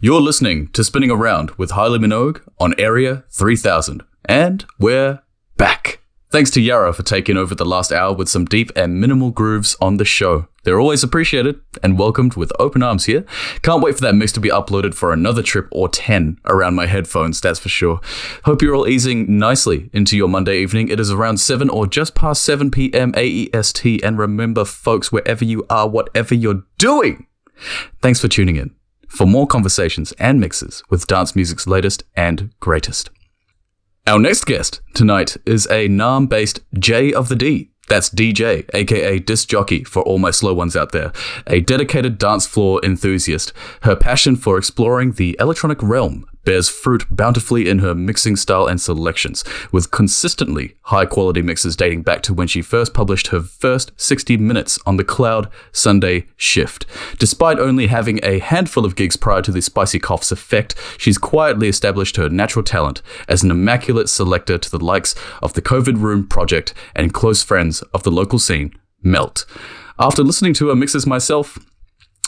[0.00, 4.04] You're listening to Spinning Around with Highly Minogue on Area 3000.
[4.26, 5.24] And we're
[5.56, 5.98] back.
[6.30, 9.76] Thanks to Yara for taking over the last hour with some deep and minimal grooves
[9.80, 10.46] on the show.
[10.62, 13.24] They're always appreciated and welcomed with open arms here.
[13.62, 16.86] Can't wait for that mix to be uploaded for another trip or 10 around my
[16.86, 18.00] headphones, that's for sure.
[18.44, 20.90] Hope you're all easing nicely into your Monday evening.
[20.90, 23.12] It is around 7 or just past 7 p.m.
[23.14, 24.04] AEST.
[24.04, 27.26] And remember, folks, wherever you are, whatever you're doing,
[28.00, 28.77] thanks for tuning in
[29.08, 33.10] for more conversations and mixes with dance music's latest and greatest.
[34.06, 37.70] Our next guest tonight is a Naarm based J of the D.
[37.88, 41.12] That's DJ, aka disc jockey for all my slow ones out there,
[41.46, 43.52] a dedicated dance floor enthusiast.
[43.82, 48.80] Her passion for exploring the electronic realm bears fruit bountifully in her mixing style and
[48.80, 53.92] selections, with consistently high quality mixes dating back to when she first published her first
[53.98, 56.86] 60 minutes on the Cloud Sunday Shift.
[57.18, 61.68] Despite only having a handful of gigs prior to the Spicy Cough's effect, she's quietly
[61.68, 66.26] established her natural talent as an immaculate selector to the likes of the COVID Room
[66.26, 69.44] Project and close friends of the local scene, Melt.
[69.98, 71.58] After listening to her mixes myself,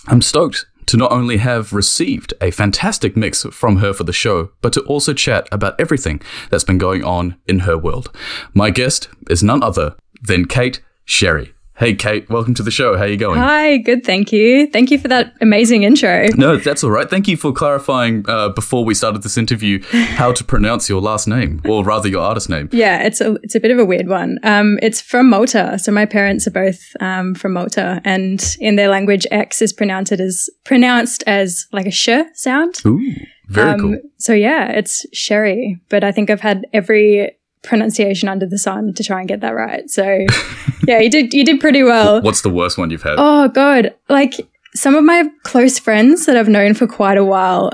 [0.08, 4.50] I'm stoked to not only have received a fantastic mix from her for the show,
[4.60, 8.14] but to also chat about everything that's been going on in her world.
[8.54, 11.52] My guest is none other than Kait Xri.
[11.80, 12.94] Hey, Kait, welcome to the show.
[12.98, 13.38] How are you going?
[13.40, 14.66] Hi, good, thank you.
[14.66, 16.26] Thank you for that amazing intro.
[16.36, 17.08] No, that's all right.
[17.08, 21.26] Thank you for clarifying uh, before we started this interview how to pronounce your last
[21.26, 22.68] name, or rather your artist name.
[22.70, 24.38] Yeah, it's a it's a bit of a weird one.
[24.42, 28.88] Um, it's from Malta, so my parents are both um, from Malta, and in their
[28.90, 32.74] language, X is pronounced as pronounced as like a sh sound.
[32.84, 33.00] Ooh,
[33.48, 33.96] very Um, cool.
[34.18, 39.04] So yeah, it's Sherry, but I think I've had every pronunciation under the sun to
[39.04, 39.88] try and get that right.
[39.90, 40.02] So
[40.86, 42.20] yeah, you did you did pretty well.
[42.22, 43.16] What's the worst one you've had?
[43.18, 44.34] Oh god, like
[44.74, 47.72] some of my close friends that I've known for quite a while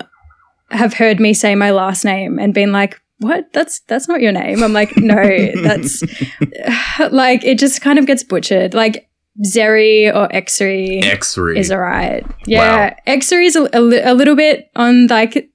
[0.71, 3.53] have heard me say my last name and been like, "What?
[3.53, 5.15] That's that's not your name." I'm like, "No,
[5.63, 6.03] that's
[7.11, 9.09] like it just kind of gets butchered." Like
[9.45, 11.59] Zeri or Xeri X-ray.
[11.59, 12.27] is alright.
[12.47, 15.51] Yeah, Xeri is a, a, a little bit on like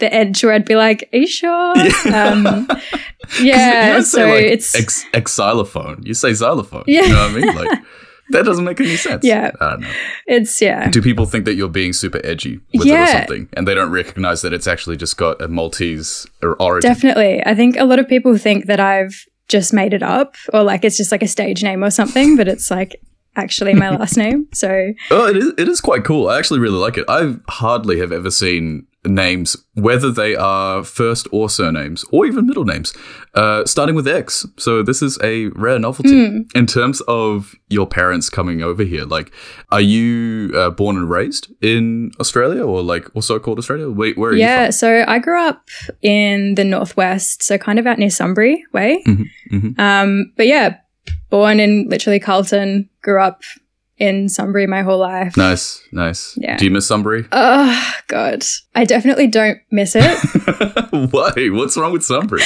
[0.00, 1.74] the edge where I'd be like, "Are you sure?"
[2.12, 2.44] Um,
[3.38, 6.02] you yeah, so like it's ex, xylophone.
[6.04, 6.84] You say xylophone.
[6.86, 7.02] Yeah.
[7.02, 7.56] You know what I mean?
[7.56, 7.78] Like
[8.30, 9.24] that doesn't make any sense.
[9.24, 9.50] Yeah.
[9.60, 9.92] I don't know.
[10.26, 10.88] it's yeah.
[10.90, 13.90] Do people think that you're being super edgy with it or something, and they don't
[13.90, 16.90] recognize that it's actually just got a Maltese or origin?
[16.90, 17.44] Definitely.
[17.46, 20.84] I think a lot of people think that I've just made it up or like
[20.84, 23.00] it's just like a stage name or something, but it's like
[23.36, 24.46] actually my last name.
[24.52, 25.52] So Oh, it is.
[25.58, 26.28] It is quite cool.
[26.28, 27.04] I actually really like it.
[27.08, 32.64] I hardly have ever seen names, whether they are first or surnames, or even middle
[32.64, 32.92] names,
[33.34, 34.46] uh, starting with X.
[34.58, 39.04] So this is a rare novelty in terms of your parents coming over here.
[39.04, 39.32] Like,
[39.70, 43.88] are you uh, born and raised in Australia, or like also called Australia?
[43.88, 45.68] Wait, where are yeah, so I grew up
[46.02, 49.02] in the northwest, so kind of out near Sunbury way.
[49.06, 49.78] Mhm, mhm.
[49.78, 50.76] Um, but yeah,
[51.30, 53.42] born in literally Carlton, grew up
[54.00, 55.36] in Sunbury my whole life.
[55.36, 56.34] Nice, nice.
[56.36, 56.56] Yeah.
[56.56, 57.26] Do you miss Sunbury?
[57.30, 58.42] Oh god,
[58.74, 60.18] I definitely don't miss it.
[61.12, 61.32] Why?
[61.50, 62.42] What's wrong with Sunbury?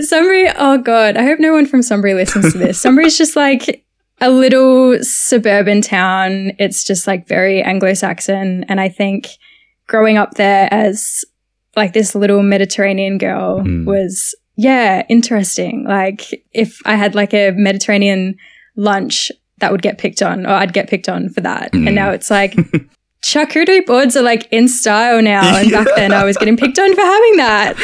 [0.00, 2.80] Sunbury, oh god, I hope no one from Sunbury listens to this.
[2.82, 3.84] Sunbury's just like
[4.20, 6.52] a little suburban town.
[6.58, 9.28] It's just like very Anglo-Saxon, and I think
[9.86, 11.24] growing up there as
[11.76, 13.84] like this little Mediterranean girl Mm.
[13.86, 15.84] was yeah interesting.
[15.88, 16.22] Like
[16.52, 18.36] if I had like a Mediterranean
[18.76, 19.30] lunch,
[19.60, 21.72] that would get picked on, or I'd get picked on for that.
[21.72, 21.86] Mm.
[21.86, 22.56] And now it's like.
[23.22, 26.94] Charcuterie boards are like in style now, and back then I was getting picked on
[26.94, 27.74] for having that.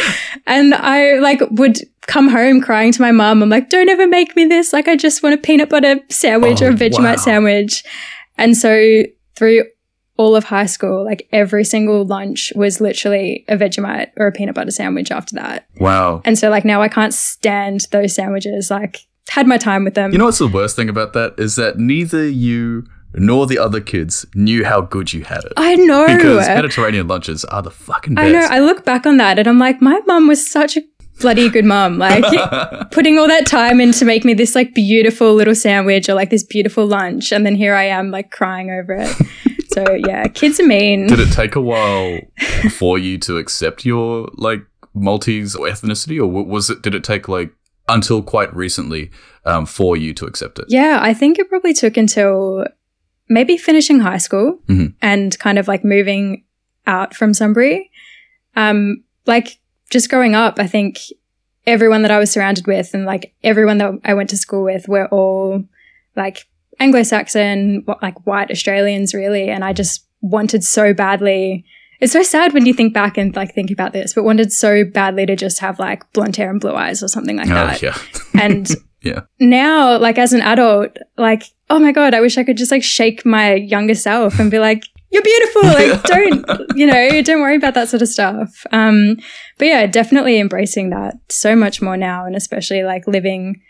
[0.46, 3.42] And I like would come home crying to my mum.
[3.42, 4.72] I'm like, don't ever make me this.
[4.72, 7.16] Like, I just want a peanut butter sandwich Oh, or a Vegemite wow.
[7.16, 7.84] sandwich.
[8.38, 9.02] And so
[9.34, 9.64] through
[10.16, 14.54] all of high school, like every single lunch was literally a Vegemite or a peanut
[14.54, 15.66] butter sandwich after that.
[15.78, 16.22] Wow.
[16.24, 18.70] And so like now I can't stand those sandwiches.
[18.70, 19.00] Like
[19.30, 20.12] had my time with them.
[20.12, 23.80] You know what's the worst thing about that is that neither you nor the other
[23.80, 25.52] kids knew how good you had it.
[25.56, 26.06] I know.
[26.06, 28.26] Because Mediterranean lunches are the fucking best.
[28.26, 28.46] I know.
[28.50, 30.82] I look back on that and I'm like, my mum was such a
[31.20, 31.98] bloody good mum.
[32.06, 36.14] Like putting all that time in to make me this like beautiful little sandwich or
[36.14, 37.32] like this beautiful lunch.
[37.32, 39.16] And then here I am like crying over it.
[39.72, 41.06] so yeah, kids are mean.
[41.06, 42.20] Did it take a while
[42.70, 44.60] for you to accept your like
[44.94, 46.82] Maltese ethnicity, or was it?
[46.82, 47.50] Did it take like
[47.88, 49.10] until quite recently
[49.44, 50.64] um, for you to accept it?
[50.68, 52.66] Yeah, I think it probably took until
[53.28, 54.94] maybe finishing high school Mhm.
[55.02, 56.44] and kind of like moving
[56.86, 57.90] out from Sunbury.
[58.54, 59.58] Um, like
[59.90, 60.98] just growing up, I think
[61.66, 64.88] everyone that I was surrounded with and like everyone that I went to school with
[64.88, 65.64] were all
[66.14, 66.46] like
[66.78, 69.48] Anglo-Saxon, like white Australians really.
[69.48, 71.64] And I just wanted so badly
[72.00, 74.84] it's so sad when you think back and like think about this, but wanted so
[74.84, 77.82] badly to just have like blonde hair and blue eyes or something like Oh, that.
[77.82, 77.96] yeah.
[78.40, 78.68] And
[79.02, 79.20] Yeah.
[79.38, 82.82] now, like as an adult, like, oh my God, I wish I could just like
[82.82, 84.82] shake my younger self and be like,
[85.12, 85.62] you're beautiful.
[85.62, 88.66] Like, don't, you know, don't worry about that sort of stuff.
[88.72, 89.16] Um,
[89.58, 92.26] but yeah, definitely embracing that so much more now.
[92.26, 93.60] And especially like living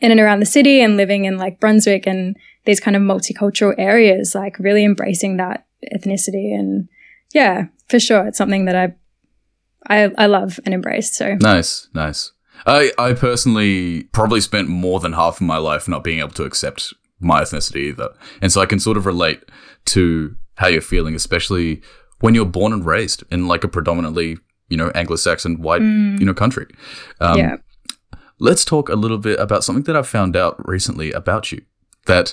[0.00, 3.74] in and around the city and living in like Brunswick and these kind of multicultural
[3.78, 5.64] areas, like really embracing that
[5.94, 6.52] ethnicity.
[6.58, 6.88] And
[7.32, 8.26] yeah, for sure.
[8.26, 8.94] It's something that I,
[9.88, 11.16] I, I love and embrace.
[11.16, 12.32] So Nice, nice.
[12.66, 16.44] I, I personally probably spent more than half of my life not being able to
[16.44, 18.10] accept my ethnicity either.
[18.42, 19.42] And so I can sort of relate
[19.86, 21.82] to how you're feeling, especially
[22.20, 24.36] when you're born and raised in like a predominantly,
[24.68, 26.66] you know, Anglo-Saxon white, you know, country.
[27.20, 27.56] Um, yeah.
[28.38, 31.62] Let's talk a little bit about something that I found out recently about you.
[32.06, 32.32] That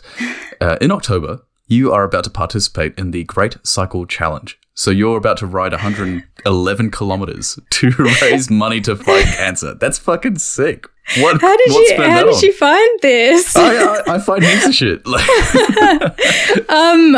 [0.61, 4.57] uh, in October, you are about to participate in the Great Cycle Challenge.
[4.73, 7.89] So you're about to ride 111 kilometers to
[8.21, 9.73] raise money to fight cancer.
[9.73, 10.85] That's fucking sick.
[11.17, 11.41] What?
[11.41, 12.41] How did you how did on?
[12.41, 13.55] you find this?
[13.55, 15.01] I, I, I find heaps of shit.
[16.69, 17.17] Um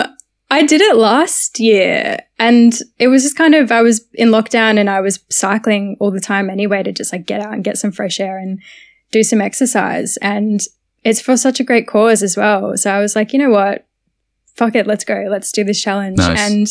[0.52, 4.80] I did it last year and it was just kind of I was in lockdown
[4.80, 7.78] and I was cycling all the time anyway to just like get out and get
[7.78, 8.62] some fresh air and
[9.12, 10.62] do some exercise and
[11.04, 12.76] it's for such a great cause as well.
[12.78, 13.86] So I was like, you know what?
[14.60, 15.26] Fuck it, let's go.
[15.30, 16.18] Let's do this challenge.
[16.18, 16.52] Nice.
[16.52, 16.68] And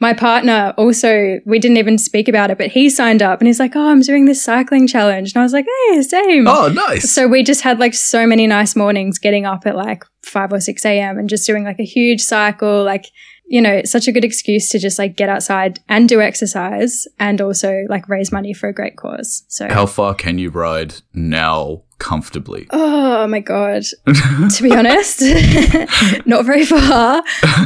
[0.00, 3.58] my partner also, we didn't even speak about it, but he signed up and he's
[3.58, 5.32] like, Oh, I'm doing this cycling challenge.
[5.32, 6.46] And I was like, Hey, same.
[6.46, 7.10] oh, nice.
[7.10, 10.60] So we just had like so many nice mornings getting up at like 5 or
[10.60, 11.18] 6 a.m.
[11.18, 12.84] and just doing like a huge cycle.
[12.84, 13.06] Like,
[13.46, 17.06] you know, it's such a good excuse to just like get outside and do exercise
[17.18, 19.44] and also like raise money for a great cause.
[19.48, 22.66] So, How far can you ride now comfortably?
[22.72, 23.84] oh my God.
[24.06, 25.22] to be honest,
[26.26, 27.22] not very far.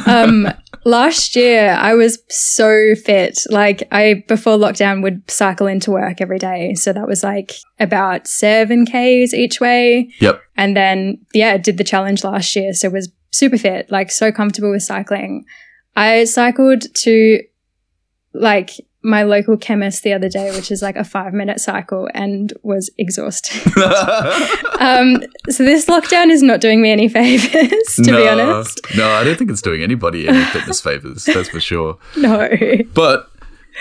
[0.07, 0.49] Um,
[0.85, 3.41] last year I was so fit.
[3.49, 6.75] Like I, before lockdown would cycle into work every day.
[6.75, 10.13] So that was like about seven Ks each way.
[10.21, 10.41] Yep.
[10.57, 12.75] And then, yeah, did the challenge last year.
[12.75, 15.47] So was super fit, like so comfortable with cycling.
[15.97, 17.41] I cycled to
[18.35, 18.73] like
[19.03, 22.91] my local chemist the other day, which is like a five minute cycle and was
[22.99, 23.67] exhausted.
[24.81, 28.81] um, so this lockdown is not doing me any favors, to no, be honest.
[28.97, 31.25] No, I don't think it's doing anybody any fitness favors.
[31.25, 31.99] That's for sure.
[32.17, 32.49] No.
[32.95, 33.31] But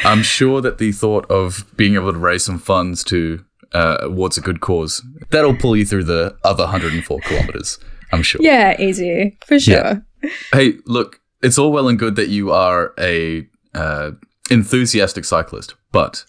[0.03, 4.37] I'm sure that the thought of being able to raise some funds to uh, towards
[4.37, 7.79] a good cause that'll pull you through the other 104 kilometers.
[8.11, 8.41] I'm sure.
[8.41, 9.75] Yeah, easy for sure.
[9.75, 10.29] Yeah.
[10.53, 14.11] Hey, look, it's all well and good that you are a uh,
[14.49, 16.25] enthusiastic cyclist, but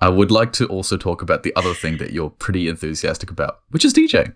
[0.00, 3.60] I would like to also talk about the other thing that you're pretty enthusiastic about,
[3.70, 4.34] which is DJing.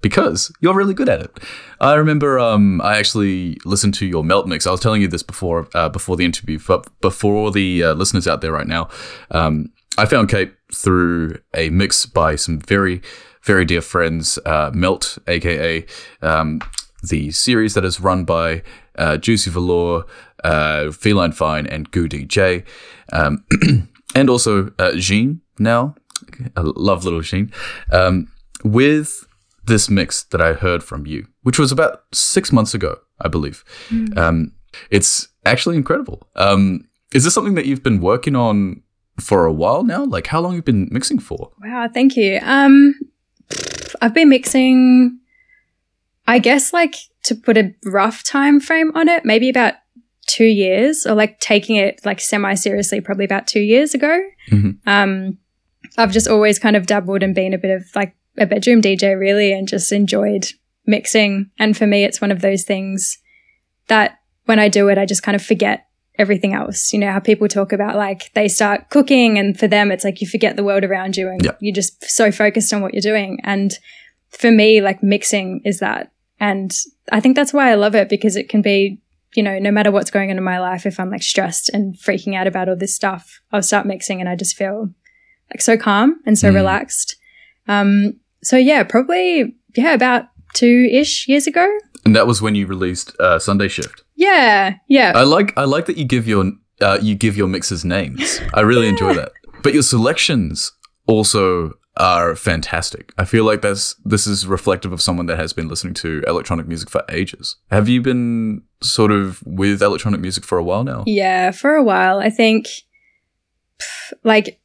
[0.00, 1.38] Because you're really good at it.
[1.80, 4.66] I remember um, I actually listened to your melt mix.
[4.66, 8.26] I was telling you this before uh, before the interview, but before the uh, listeners
[8.26, 8.88] out there right now,
[9.30, 13.00] um, I found Kait through a mix by some very,
[13.44, 15.86] very dear friends, uh, Melt, aka
[16.20, 16.60] um,
[17.02, 18.62] the series that is run by
[18.96, 20.04] uh, Juicy Velour,
[20.44, 22.64] uh, Feline Fine, and Goo DJ,
[23.12, 23.44] um,
[24.14, 25.94] and also uh, Jean now.
[26.56, 27.52] I love little Jean.
[27.90, 28.28] Um,
[28.64, 29.26] with
[29.64, 33.64] this mix that I heard from you, which was about six months ago, I believe.
[34.16, 34.52] Um,
[34.90, 36.28] it's actually incredible.
[36.36, 38.82] Um, is this something that you've been working on
[39.20, 40.04] for a while now?
[40.04, 41.52] Like, how long have you been mixing for?
[41.62, 42.40] Wow, thank you.
[42.42, 42.94] Um,
[44.00, 45.18] I've been mixing,
[46.26, 49.74] I guess, like to put a rough time frame on it, maybe about
[50.26, 54.20] two years, or like taking it like semi seriously, probably about two years ago.
[54.50, 54.78] Mhm.
[54.86, 55.38] Um,
[55.98, 59.18] I've just always kind of dabbled and been a bit of like a bedroom DJ,
[59.18, 60.46] really, and just enjoyed
[60.86, 61.50] mixing.
[61.58, 63.18] And for me, it's one of those things
[63.88, 65.86] that when I do it, I just kind of forget
[66.18, 66.92] everything else.
[66.92, 70.20] You know, how people talk about like they start cooking and for them it's like
[70.20, 71.52] you forget the world around you and Yeah.
[71.60, 73.38] you're just so focused on what you're doing.
[73.44, 73.72] And
[74.30, 76.10] for me, like mixing is that.
[76.40, 76.72] And
[77.10, 79.00] I think that's why I love it because it can be,
[79.34, 81.94] you know, no matter what's going on in my life, if I'm like stressed and
[81.96, 84.90] freaking out about all this stuff, I'll start mixing and I just feel
[85.50, 86.54] like so calm and so Mm.
[86.54, 87.16] relaxed.
[87.68, 90.24] Um, so yeah, probably, yeah, about
[90.54, 91.66] two ish years ago.
[92.04, 94.02] And that was when you released uh, Sunday Shift.
[94.16, 94.74] Yeah.
[94.88, 95.12] Yeah.
[95.14, 98.40] I like I like that you give your uh, you give your mixes names.
[98.54, 99.32] I really enjoy that.
[99.62, 100.72] But your selections
[101.06, 103.12] also are fantastic.
[103.18, 106.66] I feel like that's this is reflective of someone that has been listening to electronic
[106.66, 107.56] music for ages.
[107.70, 111.04] Have you been sort of with electronic music for a while now?
[111.06, 112.18] Yeah, for a while.
[112.18, 112.68] I think,
[114.24, 114.58] like,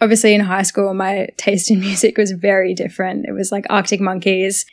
[0.00, 3.26] obviously in high school, my taste in music was very different.
[3.26, 4.64] It was like Arctic Monkeys,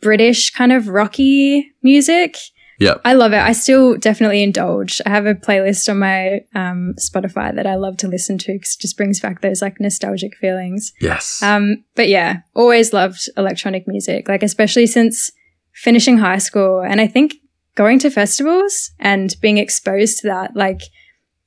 [0.00, 2.36] British kind of rocky music.
[2.78, 2.94] Yeah.
[3.04, 3.40] I love it.
[3.40, 5.00] I still definitely indulge.
[5.06, 8.74] I have a playlist on my um, Spotify that I love to listen to because
[8.74, 10.92] it just brings back those like nostalgic feelings.
[11.00, 11.42] Yes.
[11.42, 15.30] Um, but yeah, always loved electronic music, like especially since
[15.72, 16.80] finishing high school.
[16.80, 17.34] And I think
[17.74, 20.80] going to festivals and being exposed to that, like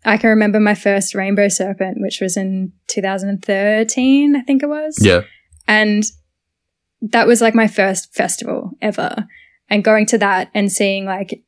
[0.06, 4.98] I can remember my first Rainbow Serpent, which was in 2013, I think it was.
[5.02, 5.22] yeah.
[5.68, 6.04] And
[7.02, 9.28] that was like my first festival ever.
[9.70, 11.44] And going to that and seeing like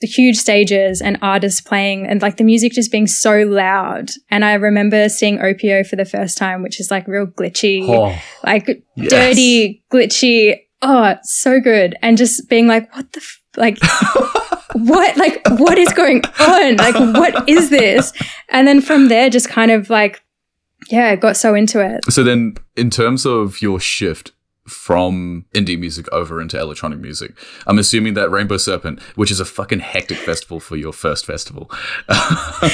[0.00, 4.10] the huge stages and artists playing and like the music just being so loud.
[4.30, 8.20] And I remember seeing Opiuo for the first time, which is like real glitchy, Oh,
[8.44, 9.10] like yes.
[9.10, 10.56] dirty, glitchy.
[10.82, 11.94] Oh, it's so good.
[12.02, 13.78] And just being like, what the, f- like,
[14.72, 16.76] what, like, what is going on?
[16.78, 18.12] Like, what is this?
[18.48, 20.20] And then from there, just kind of like,
[20.88, 22.00] yeah, got so into it.
[22.12, 24.32] So then, in terms of your shift
[24.68, 27.32] from indie music over into electronic music,
[27.66, 31.70] I'm assuming that Rainbow Serpent, which is a fucking hectic festival for your first festival,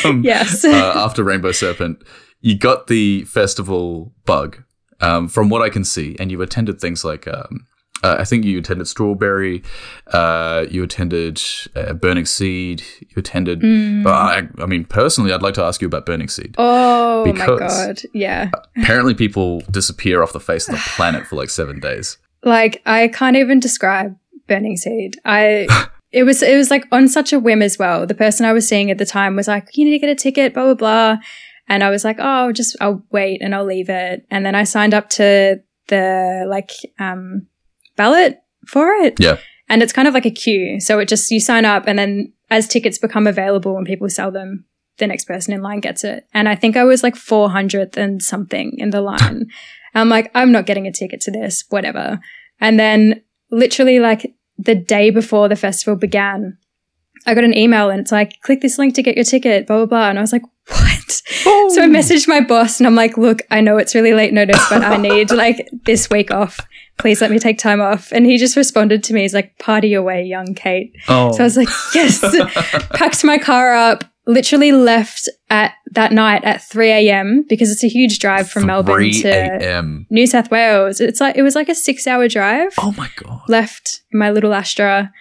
[0.05, 0.65] um, Yes.
[0.65, 2.03] uh, after Rainbow Serpent,
[2.41, 4.63] you got the festival bug,
[5.01, 7.27] um, from what I can see, and you attended things like.
[7.27, 7.67] Um,
[8.03, 9.63] uh, I think you attended Strawberry,
[10.09, 11.43] uh, you attended
[11.75, 13.65] uh, Burning Seed, you attended.
[14.07, 16.55] uh, I, I mean, personally, I'd like to ask you about Burning Seed.
[16.59, 18.03] Oh my god.
[18.13, 18.51] Yeah.
[18.77, 22.19] Apparently, people disappear off the face of the planet for like seven days.
[22.43, 25.17] Like I can't even describe Burning Seed.
[25.25, 25.67] I
[26.13, 28.07] it was it was like on such a whim as well.
[28.07, 30.15] The person I was seeing at the time was like, "You need to get a
[30.15, 31.17] ticket, blah blah blah."
[31.69, 34.55] And I was like, "Oh, I'll just I'll wait and I'll leave it." And then
[34.55, 37.47] I signed up to the like um
[37.99, 39.21] ballot for it.
[39.21, 39.37] Yeah.
[39.69, 40.81] And it's kind of like a queue.
[40.81, 44.31] So it just you sign up and then as tickets become available and people sell
[44.31, 44.65] them,
[44.97, 46.27] the next person in line gets it.
[46.33, 49.47] And I think I was like 400th and something in the line.
[49.95, 52.21] I'm like, I'm not getting a ticket to this, whatever.
[52.61, 56.59] And then literally like the day before the festival began,
[57.27, 59.79] I got an email and it's like, click this link to get your ticket, blah,
[59.79, 60.09] blah, blah.
[60.09, 61.11] And I was like, what?
[61.11, 61.89] So I oh.
[61.89, 64.97] messaged my boss and I'm like, look, I know it's really late notice, but I
[64.97, 66.61] need like this week off.
[66.99, 68.13] Please let me take time off.
[68.13, 69.23] And he just responded to me.
[69.23, 70.93] He's like, party away, young Kait.
[71.09, 72.21] Oh, So I was like, yes.
[72.95, 77.45] Packed my car up, literally left at that night at 3 a.m.
[77.49, 79.59] because it's a huge drive from Melbourne to
[80.11, 81.01] New South Wales.
[81.01, 82.73] It's like, it was like a six hour drive.
[82.79, 83.43] Oh my god.
[83.49, 85.13] Left my little Astra,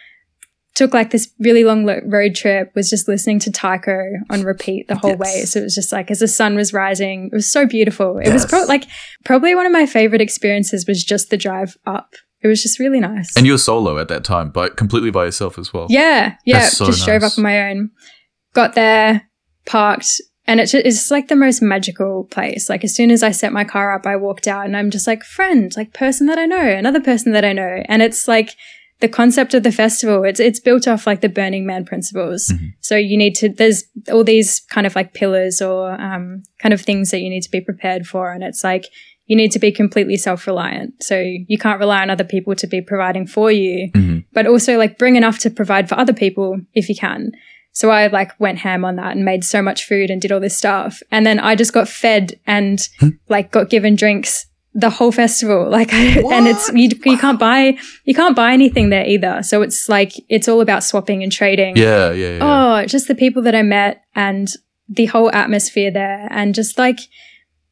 [0.77, 4.87] took like this really long lo- road trip, was just listening to Tycho on repeat
[4.87, 5.19] the whole Yes.
[5.19, 5.45] way.
[5.45, 8.19] So it was just like as the sun was rising, it was so beautiful.
[8.19, 8.85] It was pro- like
[9.25, 12.13] probably one of my favorite experiences was just the drive up.
[12.43, 13.35] It was just really nice.
[13.35, 15.87] And you were solo at that time, but completely by yourself as well.
[15.89, 16.67] Yeah, yeah.
[16.69, 17.89] So just drove up on my own.
[18.53, 19.23] Got there,
[19.65, 22.69] parked, and it's it's just like the most magical place.
[22.69, 25.07] Like as soon as I set my car up, I walked out, and I'm just
[25.07, 28.51] like friend, like person that I know, another person that I know, and it's like
[28.99, 30.23] the concept of the festival.
[30.23, 32.47] It's it's built off like the Burning Man principles.
[32.49, 32.73] Mhm.
[32.79, 36.81] So you need to there's all these kind of like pillars or um, kind of
[36.81, 38.85] things that you need to be prepared for, and it's like
[39.27, 41.03] you need to be completely self-reliant.
[41.03, 44.23] So you can't rely on other people to be providing for you Mhm.
[44.33, 47.31] but also like bring enough to provide for other people if you can.
[47.73, 50.39] So I like went ham on that and made so much food and did all
[50.39, 51.03] this stuff.
[51.11, 52.79] And then I just got fed and
[53.29, 55.69] like got given drinks the whole festival.
[55.77, 59.43] Like, and it's, you, you can't buy, you can't buy anything there either.
[59.43, 61.75] So it's like, it's all about swapping and trading.
[61.75, 62.39] Yeah, yeah, yeah.
[62.81, 64.47] Oh, just the people that I met and
[64.87, 66.99] the whole atmosphere there and just like,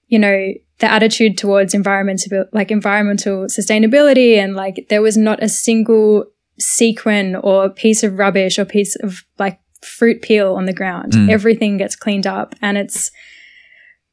[0.08, 5.50] you know, the attitude towards environmental, like environmental sustainability and like there was not a
[5.50, 6.26] single
[6.60, 11.14] sequin or piece of rubbish or piece of like fruit peel on the ground.
[11.14, 11.30] Mm.
[11.30, 13.12] Everything gets cleaned up and it's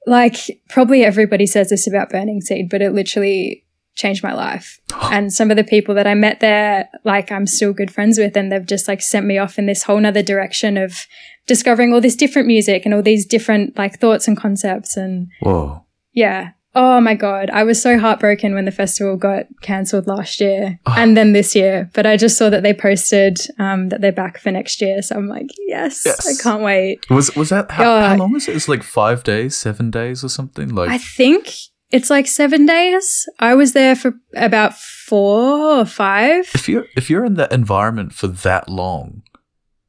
[0.06, 4.80] like probably everybody says this about burning seed, but it literally changed my life.
[5.04, 8.36] and some of the people that I met there, like I'm still good friends with,
[8.36, 11.06] and they've just like sent me off in this whole nother direction of
[11.46, 14.96] discovering all this different music and all these different like thoughts and concepts.
[14.96, 15.84] And Whoa.
[16.12, 16.50] yeah.
[16.74, 17.50] Oh my God.
[17.50, 20.94] I was so heartbroken when the festival got cancelled last year Oh.
[20.96, 21.90] and then this year.
[21.92, 25.02] But I just saw that they posted um, that they're back for next year.
[25.02, 26.26] So I'm like, yes, Yes.
[26.26, 27.08] I can't wait.
[27.10, 28.56] Was was that how, how long was it?
[28.56, 30.74] It's like five days, seven days, or something.
[30.74, 31.52] Like I think
[31.90, 33.28] it's like seven days.
[33.38, 36.48] I was there for about four or five.
[36.54, 39.22] if you're if you're in that environment for that long,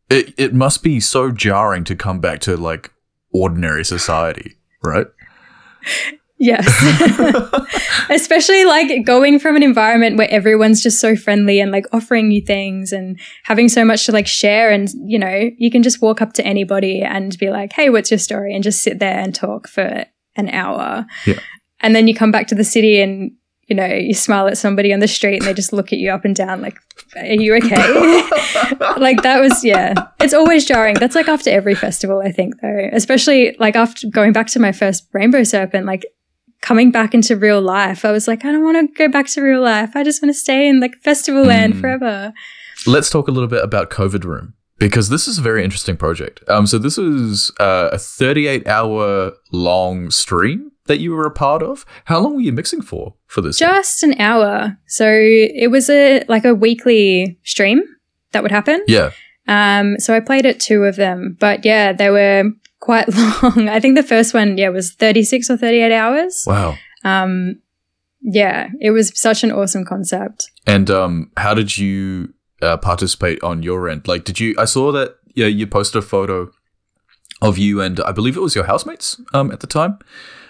[0.10, 2.92] it it must be so jarring to come back to like
[3.32, 5.08] ordinary society, right?
[6.44, 6.68] Yes.
[8.10, 12.42] Especially like going from an environment where everyone's just so friendly and like offering you
[12.42, 14.70] things and having so much to like share.
[14.70, 18.12] And, you know, you can just walk up to anybody and be like, hey, what's
[18.12, 18.54] your story?
[18.54, 20.04] And just sit there and talk for
[20.36, 21.06] an hour.
[21.26, 21.40] Yeah.
[21.80, 23.32] And then you come back to the city and
[23.68, 26.12] you know, you smile at somebody on the street and they just look at you
[26.12, 26.78] up and down like,
[27.16, 27.78] are you okay?
[28.98, 30.96] like that was, yeah, it's always jarring.
[30.96, 34.74] That's like after every festival, I think, though, especially like after going back to my
[34.74, 36.06] first Rainbow Serpent, like
[36.64, 39.42] coming back into real life, I was like, I don't want to go back to
[39.42, 39.96] real life.
[39.96, 41.82] I just want to stay in like festival land Mm.
[41.82, 42.34] forever.
[42.88, 46.42] Let's talk a little bit about COVID Room because this is a very interesting project.
[46.48, 51.62] Um, so this is uh, a 38 hour long stream that you were a part
[51.64, 51.86] of.
[52.06, 53.60] How long were you mixing for for this?
[53.60, 53.68] thing?
[53.70, 54.78] Just an hour.
[54.88, 57.84] So it was a like a weekly stream
[58.32, 58.84] that would happen.
[58.88, 59.12] yeah.
[59.48, 62.46] Um, so I played at two of them, but yeah, they were
[62.84, 63.08] quite
[63.44, 63.70] long.
[63.70, 66.44] I think the first one, yeah, was 36 or 38 hours.
[66.46, 66.76] Wow.
[67.06, 67.62] Um,
[68.22, 70.50] yeah, it was such an awesome concept.
[70.68, 74.08] And um, how did you uh, participate on your end?
[74.08, 74.54] Like, did you?
[74.58, 76.52] I saw that yeah, you posted a photo
[77.42, 80.00] of you and I believe it was your housemates um, at the time.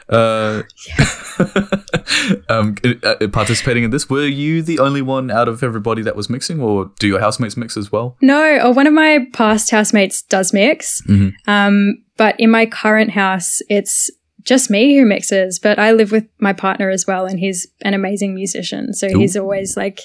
[0.09, 0.63] Uh,
[2.49, 6.29] um, uh, participating in this, were you the only one out of everybody that was
[6.29, 8.17] mixing, or do your housemates mix as well?
[8.21, 11.01] No, or one of my past housemates does mix.
[11.03, 11.33] Mhm.
[11.47, 14.09] Um, but in my current house, it's
[14.43, 17.93] just me who mixes, but I live with my partner as well, and he's an
[17.93, 18.93] amazing musician.
[18.93, 19.19] So Ooh.
[19.19, 20.01] he's always like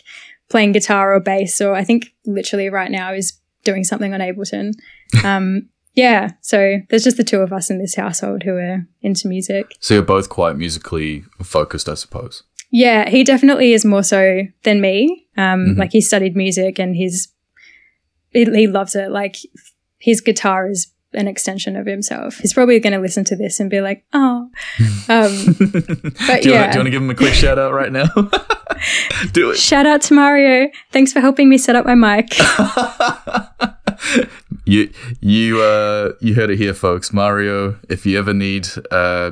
[0.49, 4.73] playing guitar or bass, or I think literally right now he's doing something on Ableton.
[5.25, 9.27] Um, yeah, so there's just the two of us in this household who are into
[9.27, 9.73] music.
[9.81, 12.45] So you're both quite musically focused, I suppose.
[12.71, 15.27] Yeah, he definitely is more so than me.
[15.37, 15.79] Um, Mhm.
[15.79, 17.29] Like he studied music and he's
[18.31, 19.11] he, he loves it.
[19.11, 19.37] Like
[19.99, 22.37] his guitar is an extension of himself.
[22.39, 24.51] He's probably going to listen to this and be like, "Oh."
[25.11, 26.77] Um, do, you wanna, do you yeah.
[26.77, 28.05] want to give him a quick shout out right now?
[29.33, 29.57] do it.
[29.57, 30.69] shout out to Mario.
[30.93, 32.29] Thanks for helping me set up my mic.
[34.65, 34.91] you
[35.21, 39.31] you uh you heard it here folks mario if you ever need uh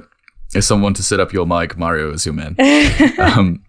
[0.61, 2.55] someone to set up your mic mario is your man
[3.19, 3.63] um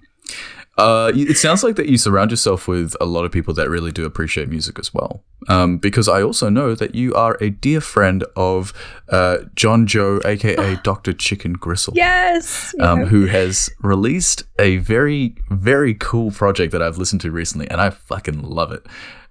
[0.77, 3.91] uh, it sounds like that you surround yourself with a lot of people that really
[3.91, 5.23] do appreciate music as well.
[5.49, 8.73] Um, because I also know that you are a dear friend of
[9.09, 11.13] uh, John Joe, aka Dr.
[11.13, 11.93] Chicken Gristle.
[11.95, 12.75] yes.
[12.79, 13.05] um, Yeah.
[13.07, 17.89] who has released a very, very cool project that I've listened to recently, and I
[17.89, 18.85] fucking love it.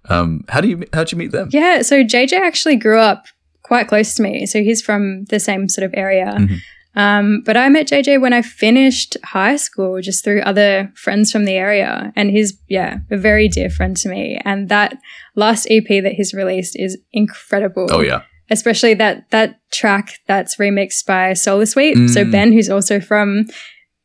[0.08, 1.48] Um, how do you how'd you meet them?
[1.52, 3.26] Yeah, so JJ actually grew up
[3.62, 4.46] quite close to me.
[4.46, 6.36] So he's from the same sort of area.
[6.38, 6.58] Mhm.
[6.94, 11.44] Um, but I met JJ when I finished high school just through other friends from
[11.44, 12.10] the area.
[12.16, 14.40] And he's, yeah, a very dear friend to me.
[14.46, 14.96] And that
[15.34, 17.88] last EP that he's released is incredible.
[17.90, 22.08] Oh yeah, Especially that, that track that's remixed by Solar Sweet.
[22.08, 22.30] So Mm.
[22.32, 23.44] Ben, who's also from,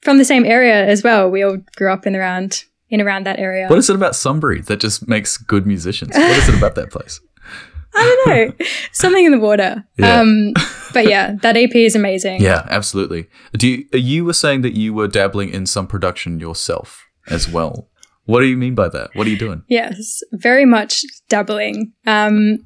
[0.02, 1.30] from the same area as well.
[1.30, 3.68] We all grew up in around, in around that area.
[3.68, 6.16] what is it about Sunbury that just makes good musicians?
[6.16, 7.20] What is it about that place?
[7.96, 8.66] I don't know.
[8.92, 9.84] Something in the water.
[9.98, 10.20] Yeah.
[10.20, 10.54] Um,
[10.94, 12.42] but yeah, that EP is amazing.
[12.42, 13.28] Yeah, absolutely.
[13.54, 17.90] Do you, you were saying that you were dabbling in some production yourself as well?
[18.26, 19.10] What do you mean by that?
[19.14, 19.64] What are you doing?
[19.68, 21.92] Yes, very much dabbling.
[22.06, 22.60] Um,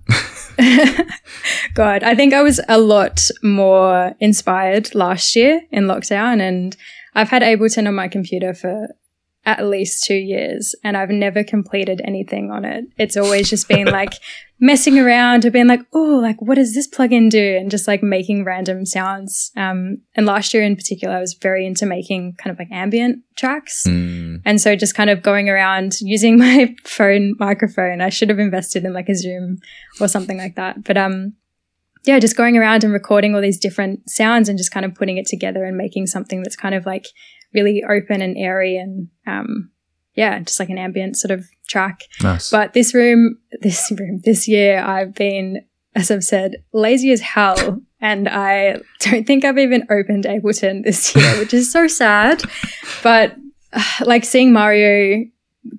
[1.73, 6.75] God, I think I was a lot more inspired last year in lockdown, and
[7.15, 8.89] I've had Ableton on my computer for
[9.45, 12.85] at least two years, and I've never completed anything on it.
[12.97, 14.13] It's always just been like
[14.59, 17.57] messing around or being like, oh, like what does this plugin do?
[17.57, 19.51] And just like making random sounds.
[19.55, 23.23] Um, and last year in particular, I was very into making kind of like ambient
[23.35, 23.83] tracks.
[23.85, 28.01] Mm, And so just kind of going around using my phone microphone.
[28.01, 29.57] I should have invested in like a Zoom
[29.99, 30.83] or something like that.
[30.83, 31.33] But um
[32.05, 35.17] yeah, just going around and recording all these different sounds and just kind of putting
[35.17, 37.07] it together and making something that's kind of like
[37.55, 39.71] really open and airy and um
[40.15, 42.01] yeah, just like an ambient sort of track.
[42.23, 42.49] nice.
[42.49, 47.81] But this room, this room, this year, I've been, as I've said, lazy as hell.
[48.01, 52.43] And I don't think I've even opened Ableton this year, which is so sad.
[53.03, 53.35] But
[53.73, 55.25] uh, like seeing Mario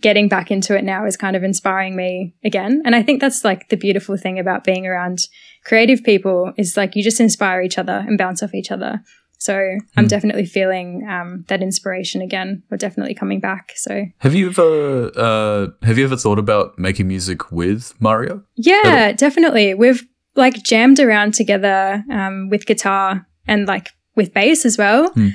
[0.00, 2.82] getting back into it now is kind of inspiring me again.
[2.84, 5.20] And I think that's like the beautiful thing about being around
[5.64, 9.00] creative people is like you just inspire each other and bounce off each other.
[9.38, 9.54] So
[9.96, 10.08] I'm Hmm.
[10.08, 12.62] definitely feeling um, that inspiration again.
[12.70, 13.72] We're definitely coming back.
[13.76, 18.42] So have you ever uh, have you ever thought about making music with Mario?
[18.56, 19.74] Yeah, definitely.
[19.74, 20.02] We've
[20.34, 25.10] like jammed around together um, with guitar and like with bass as well.
[25.12, 25.28] Hmm.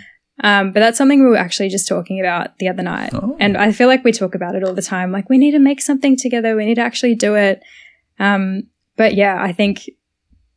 [0.43, 3.11] Um, but that's something we were actually just talking about the other night.
[3.13, 3.37] Oh.
[3.39, 5.11] And I feel like we talk about it all the time.
[5.11, 6.55] Like, we need to make something together.
[6.55, 7.61] We need to actually do it.
[8.17, 8.63] Um,
[8.97, 9.87] but yeah, I think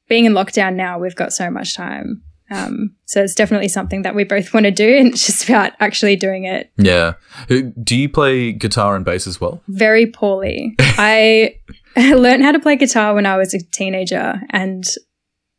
[0.09, 2.23] being in lockdown now, we've got so much time.
[2.51, 4.97] Um, so it's definitely something that we both want to do.
[4.99, 7.15] And it's just about actually doing it Yeah.
[7.49, 9.63] Do you play guitar and bass as well?
[9.69, 10.75] very poorly.
[10.81, 11.57] I
[11.97, 14.85] learned how to play guitar when I was a teenager, and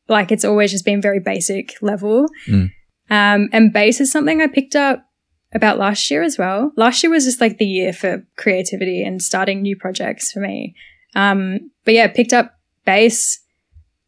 [0.07, 2.27] like it's always just been very basic level.
[2.47, 2.71] Mm.
[3.09, 5.05] Um, and bass is something I picked up
[5.53, 6.71] about last year as well.
[6.75, 10.75] Last year was just like the year for creativity and starting new projects for me.
[11.15, 13.39] Um, but yeah, picked up bass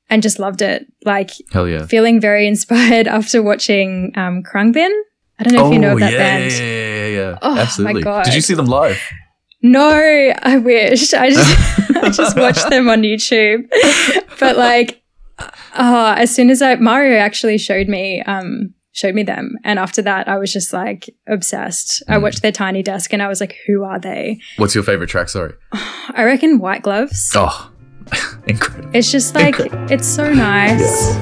[0.09, 0.85] and just loved it.
[1.05, 1.85] Like Hell yeah.
[1.85, 4.91] feeling very inspired after watching um, Khruangbin.
[5.39, 6.51] I don't know if you know of that Oh, yeah, band.
[6.53, 7.37] yeah, yeah, yeah, yeah.
[7.41, 8.25] Oh, my God.
[8.25, 8.99] Did you see them live?
[9.61, 9.89] No,
[10.41, 11.13] I wish.
[11.13, 13.67] I just I just watched them on YouTube.
[14.39, 15.01] But like
[15.73, 20.01] uh, as soon as I Mario actually showed me um showed me them and after
[20.01, 22.01] that I was just like obsessed.
[22.07, 22.21] I Mm.
[22.23, 24.39] watched their tiny desk and I was like who are they?
[24.57, 25.29] What's your favorite track?
[25.29, 25.53] Sorry.
[25.71, 27.31] I reckon White Gloves.
[27.35, 27.71] Oh,
[28.47, 28.89] incredible.
[28.93, 29.55] It's just like
[29.91, 31.15] it's so nice.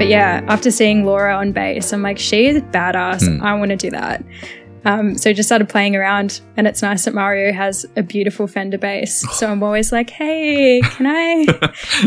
[0.00, 3.28] But yeah, after seeing Laura on bass, I'm like, she is badass.
[3.28, 3.44] Hmm.
[3.44, 4.24] I want to do that.
[4.84, 8.78] Um, so just started playing around, and it's nice that Mario has a beautiful Fender
[8.78, 9.26] bass.
[9.40, 11.46] So I'm always like, hey, can I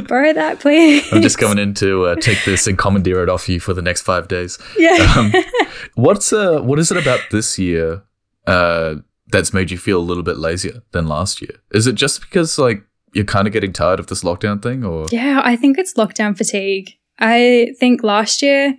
[0.08, 1.12] borrow that, please?
[1.12, 3.82] I'm just coming in to uh, take this and commandeer it off you for the
[3.82, 4.60] next five days.
[4.78, 5.14] Yeah.
[5.18, 5.34] Um,
[5.96, 8.04] what's uh, what is it about this year
[8.46, 8.96] uh,
[9.28, 11.62] that's made you feel a little bit lazier than last year?
[11.72, 12.84] Is it just because like
[13.14, 16.38] you're kind of getting tired of this lockdown thing, or Yeah, I think it's lockdown
[16.38, 16.92] fatigue.
[17.20, 18.76] I think last year,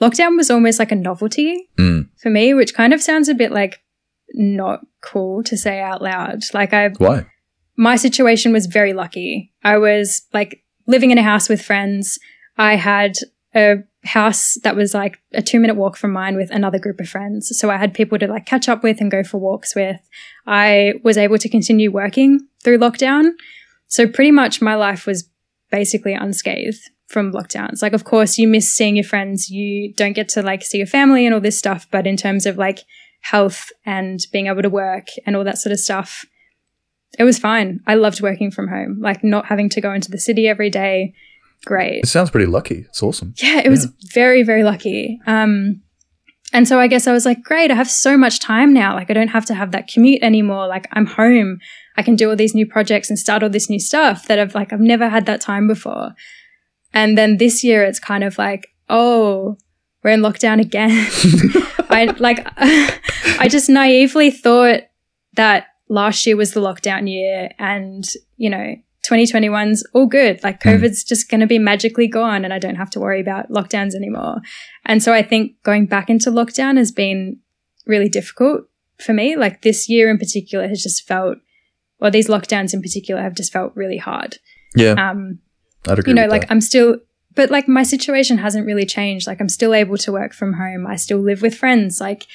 [0.00, 3.52] lockdown was almost like a novelty Mm, for me, which kind of sounds a bit
[3.52, 3.82] like
[4.34, 6.42] not cool to say out loud.
[6.52, 7.26] Like, I, why?
[7.76, 9.52] my situation was very lucky.
[9.62, 12.18] I was like living in a house with friends.
[12.56, 13.16] I had
[13.54, 17.08] a house that was like a two minute walk from mine with another group of
[17.08, 17.56] friends.
[17.58, 20.00] So I had people to like catch up with and go for walks with.
[20.46, 23.30] I was able to continue working through lockdown.
[23.86, 25.28] So pretty much my life was
[25.70, 27.82] basically unscathed from lockdowns.
[27.82, 29.50] Like, of course, you miss seeing your friends.
[29.50, 31.86] You don't get to like see your family and all this stuff.
[31.90, 32.80] But in terms of like
[33.22, 36.24] health and being able to work and all that sort of stuff,
[37.18, 37.80] it was fine.
[37.86, 41.14] I loved working from home, like not having to go into the city every day.
[41.64, 42.04] Great.
[42.04, 42.86] It sounds pretty lucky.
[42.88, 43.34] It's awesome.
[43.38, 45.18] Yeah, it was very, very lucky.
[45.26, 45.82] Um,
[46.52, 48.94] and so I guess I was like, great, I have so much time now.
[48.94, 50.66] Like, I don't have to have that commute anymore.
[50.66, 51.58] Like, I'm home.
[51.96, 54.54] I can do all these new projects and start all this new stuff that I've
[54.54, 56.12] like, I've never had that time before.
[56.98, 59.56] And then this year, it's kind of like, oh,
[60.02, 60.90] we're in lockdown again.
[61.90, 62.40] I like,
[63.40, 64.80] I just naively thought
[65.34, 68.04] that last year was the lockdown year and,
[68.36, 68.74] you know,
[69.08, 70.42] 2021's all good.
[70.42, 70.80] Like Mm.
[70.80, 73.94] COVID's just going to be magically gone and I don't have to worry about lockdowns
[73.94, 74.38] anymore.
[74.84, 77.38] And so I think going back into lockdown has been
[77.86, 78.62] really difficult
[78.98, 79.36] for me.
[79.36, 81.38] Like this year in particular has just felt,
[82.00, 84.38] or these lockdowns in particular have just felt really hard.
[84.74, 85.38] Yeah, Um,
[85.86, 86.10] I'd agree.
[86.10, 86.50] you know, like that.
[86.50, 86.98] I'm still,
[87.34, 89.26] but like my situation hasn't really changed.
[89.26, 90.86] Like I'm still able to work from home.
[90.86, 92.00] I still live with friends.
[92.00, 92.26] Like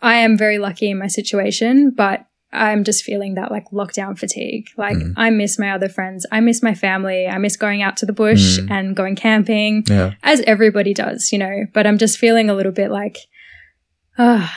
[0.00, 4.68] I am very lucky in my situation, but I'm just feeling that like lockdown fatigue.
[4.76, 5.14] Like Mm.
[5.16, 6.26] I miss my other friends.
[6.30, 7.26] I miss my family.
[7.26, 8.70] I miss going out to the bush Mm.
[8.70, 12.72] and going camping yeah, as everybody does, you know, but I'm just feeling a little
[12.72, 13.16] bit like,
[14.18, 14.52] ah,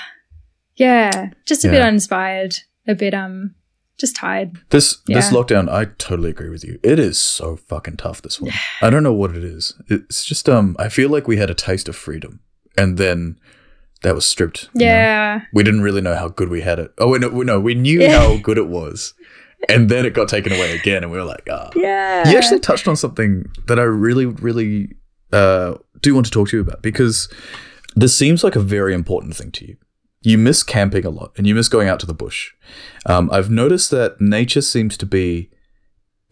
[0.76, 2.56] yeah, just a bit uninspired,
[2.88, 3.56] a bit, um,
[3.98, 4.58] just tired.
[4.70, 6.80] this this lockdown, I totally agree with you.
[6.84, 8.22] It is so fucking tough.
[8.22, 9.74] This one, I don't know what it is.
[9.88, 12.40] It's just um, I feel like we had a taste of freedom,
[12.78, 13.38] and then
[14.04, 14.70] that was stripped.
[14.74, 14.86] you know?
[14.86, 15.42] Yeah.
[15.54, 16.92] we didn't really know how good we had it.
[17.00, 18.20] Oh, no, no, we knew Yeah.
[18.20, 19.14] how good it was,
[19.70, 21.70] and then it got taken away again, and we were like, ah.
[21.76, 22.30] Yeah.
[22.30, 24.90] You actually touched on something that I really, really
[25.32, 27.30] uh, do want to talk to you about because
[27.96, 29.78] this seems like a very important thing to you.
[30.26, 32.54] You miss camping a lot and you miss going out to the bush.
[33.06, 35.52] Um, I've noticed that nature seems to be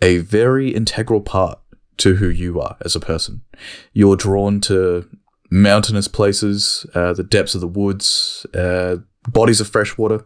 [0.01, 1.59] a very integral part
[1.97, 3.41] to who you are as a person.
[3.93, 5.07] You're drawn to
[5.51, 10.25] mountainous places, uh, the depths of the woods, uh, bodies of fresh water.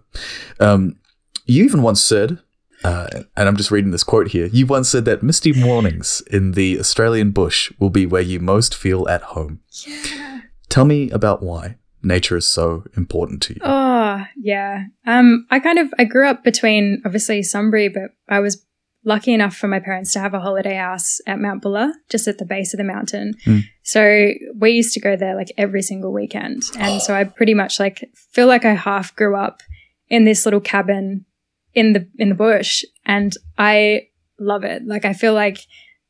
[0.62, 0.98] Um,
[1.46, 2.40] you even once said,
[2.86, 4.46] uh, and I'm just reading this quote here.
[4.46, 8.74] You once said that misty mornings in the Australian bush will be where you most
[8.74, 9.60] feel at home.
[9.86, 10.42] Yeah.
[10.70, 11.76] Tell me about why
[12.08, 13.62] nature is so important to you.
[13.64, 14.86] Oh, yeah.
[15.06, 18.66] Um, I kind of I grew up between obviously Sunbury, but I was
[19.08, 22.38] lucky enough for my parents to have a holiday house at Mount Buller, just at
[22.38, 23.34] the base of the mountain.
[23.46, 23.64] Mm.
[23.84, 26.64] So we used to go there like every single weekend.
[26.78, 29.62] And so I pretty much like feel like I half grew up
[30.10, 31.26] in this little cabin
[31.74, 32.84] in the in the bush.
[33.06, 34.08] And I
[34.40, 34.86] love it.
[34.86, 35.60] Like I feel like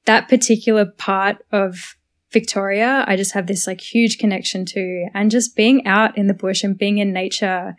[0.06, 1.97] that particular part of
[2.32, 6.34] Victoria, I just have this like huge connection to, and just being out in the
[6.34, 7.76] bush and being in nature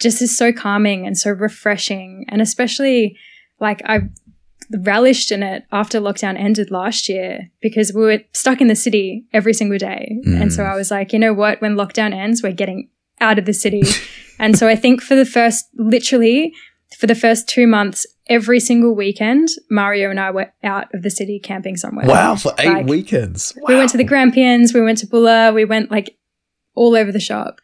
[0.00, 2.24] just is so calming and so refreshing.
[2.28, 3.16] And especially
[3.60, 4.02] like I
[4.70, 9.26] relished in it after lockdown ended last year because we were stuck in the city
[9.32, 10.16] every single day.
[10.26, 10.42] Mm.
[10.42, 11.60] And so I was like, you know what?
[11.60, 12.88] When lockdown ends, we're getting
[13.20, 13.82] out of the city.
[14.38, 16.52] and so I think for the first, literally,
[16.98, 21.10] for the first two months, every single weekend, Mario and I were out of the
[21.10, 22.06] city camping somewhere.
[22.06, 23.52] Wow, for eight Like, weekends.
[23.66, 26.16] We went to the Grampians, we went to Bulla, we went like
[26.74, 27.58] all over the shop.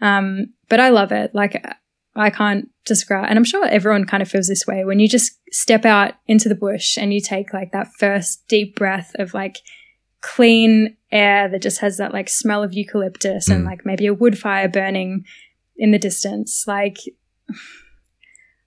[0.00, 1.34] Um, but I love it.
[1.34, 1.64] Like
[2.14, 5.32] I can't describe, and I'm sure everyone kind of feels this way when you just
[5.50, 9.58] step out into the bush and you take like that first deep breath of like
[10.20, 13.66] clean air that just has that like smell of eucalyptus and Mm.
[13.66, 15.24] like maybe a wood fire burning
[15.76, 16.64] in the distance.
[16.66, 16.98] Like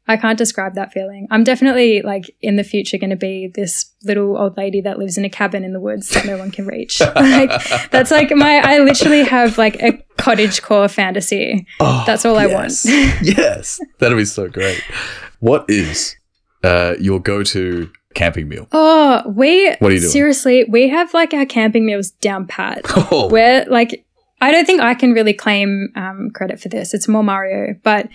[0.07, 1.27] I can't describe that feeling.
[1.31, 5.17] I'm definitely like in the future going to be this little old lady that lives
[5.17, 6.99] in a cabin in the woods that no one can reach.
[7.15, 11.65] like that's like my I literally have like a cottage core fantasy.
[11.79, 12.85] Oh, That's all I yes.
[12.85, 13.17] want.
[13.37, 14.81] yes, that'd be so great.
[15.39, 16.15] What is
[16.63, 18.67] uh, your go-to camping meal?
[18.71, 20.11] Oh, we What are you doing?
[20.11, 22.81] seriously, we have like our camping meals down pat.
[23.11, 24.05] Oh, We're like
[24.41, 26.93] I don't think I can really claim um, credit for this.
[26.93, 28.09] It's more Mario, but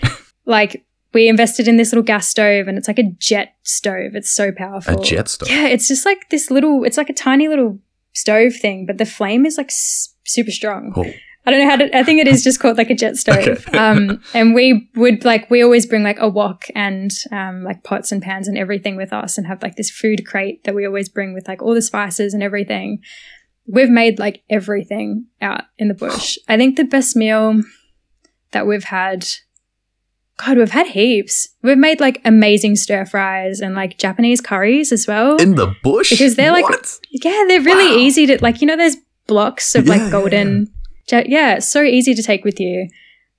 [0.45, 4.15] like we invested in this little gas stove and it's like a jet stove.
[4.15, 5.01] It's so powerful.
[5.01, 5.51] a jet stove.
[5.51, 7.79] Yeah, it's just like this little, it's like a tiny little
[8.13, 10.93] stove thing, but the flame is like s- super strong.
[10.97, 11.11] Oh.
[11.47, 13.39] I don't know how to, I think it is just called like a jet stove.
[13.39, 13.79] Okay.
[13.79, 18.13] um, and we would like, we always bring like a wok and um, like pots
[18.13, 21.09] and pans and everything with us and have like this food crate that we always
[21.09, 23.01] bring with like all the spices and everything.
[23.67, 26.37] We've made like everything out in the bush.
[26.49, 27.63] I think the best meal
[28.53, 29.27] that we've had,
[30.45, 31.49] God, we've had heaps.
[31.63, 35.37] We've made like amazing stir fries and like Japanese curries as well.
[35.37, 36.11] In the bush?
[36.11, 36.99] Because they're like- What?
[37.11, 38.03] Yeah, they're really Wow.
[38.03, 38.61] easy to like.
[38.61, 40.73] You know, there's blocks of Yeah, like yeah, golden.
[41.13, 42.89] Yeah, it's so easy to take with you.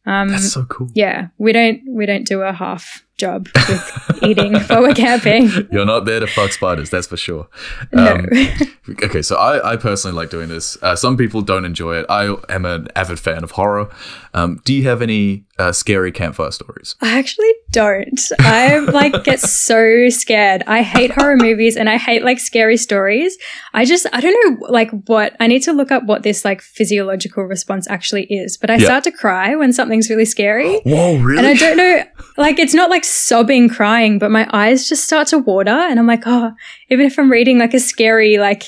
[0.05, 0.89] Um, That's so cool.
[0.93, 5.49] yeah, we don't we don't do a half job with eating while we're camping.
[5.71, 7.47] You're not there to fuck spiders, that's for sure.
[7.93, 8.27] No, Um,
[9.03, 10.77] okay, so I, I personally like doing this.
[10.81, 12.05] Uh, some people don't enjoy it.
[12.09, 13.89] I am an avid fan of horror.
[14.33, 16.95] Um, do you have any uh, scary campfire stories?
[17.01, 18.19] I actually don't.
[18.39, 20.63] I like get so scared.
[20.65, 23.37] I hate horror movies and I hate like scary stories.
[23.73, 26.61] I just I don't know like what I need to look up what this like
[26.61, 28.57] physiological response actually is.
[28.57, 28.85] But I Yeah.
[28.85, 30.79] start to cry when something's really scary.
[30.85, 31.37] Whoa, really?
[31.39, 32.03] And I don't know,
[32.37, 35.71] like, it's not like sobbing, crying, but my eyes just start to water.
[35.71, 36.51] And I'm like, oh,
[36.89, 38.63] even if I'm reading like a scary, like,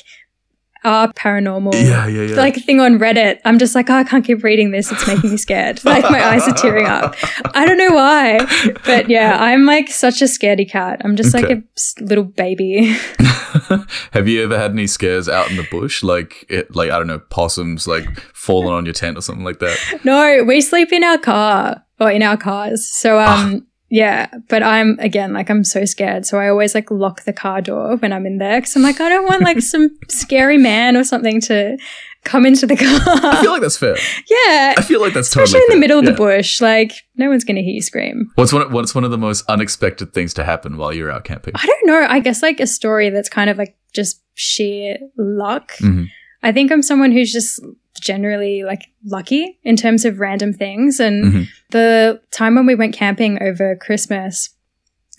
[0.84, 2.36] uh, paranormal, yeah, yeah, yeah.
[2.36, 4.92] like thing on Reddit, I'm just like, oh, I can't keep reading this.
[4.92, 5.80] It's making me scared.
[5.94, 7.16] Like, my eyes are tearing up.
[7.56, 8.40] I don't know why.
[8.86, 11.02] But yeah, I'm like such a scaredy cat.
[11.06, 11.62] I'm just like a
[12.02, 12.88] little baby.
[14.12, 16.04] have you ever had any scares out in the bush?
[16.04, 19.60] Like, it, like I don't know, possums like falling on your tent or something like
[19.60, 20.02] that?
[20.04, 22.90] no, we sleep in our car or in our cars.
[22.92, 27.24] So, um, yeah, but I'm again like I'm so scared, so I always like lock
[27.26, 29.90] the car door when I'm in there because I'm like I don't want like some
[30.10, 31.78] scary man or something to
[32.24, 33.32] come into the car.
[33.34, 33.96] I feel like that's fair.
[34.30, 35.80] yeah, I feel like that's especially totally in the fair.
[35.80, 36.12] middle of Yeah.
[36.12, 38.32] the bush, like no one's gonna hear you scream.
[38.36, 38.72] What's one?
[38.72, 41.54] What's one of the most unexpected things to happen while you're out camping?
[41.56, 42.06] I don't know.
[42.10, 45.74] I guess like a story that's kind of like just sheer luck.
[45.78, 46.08] Mhm.
[46.44, 47.60] I think I'm someone who's just
[48.00, 51.00] generally like lucky in terms of random things.
[51.00, 51.48] And Mhm.
[51.72, 54.50] the time when we went camping over Christmas,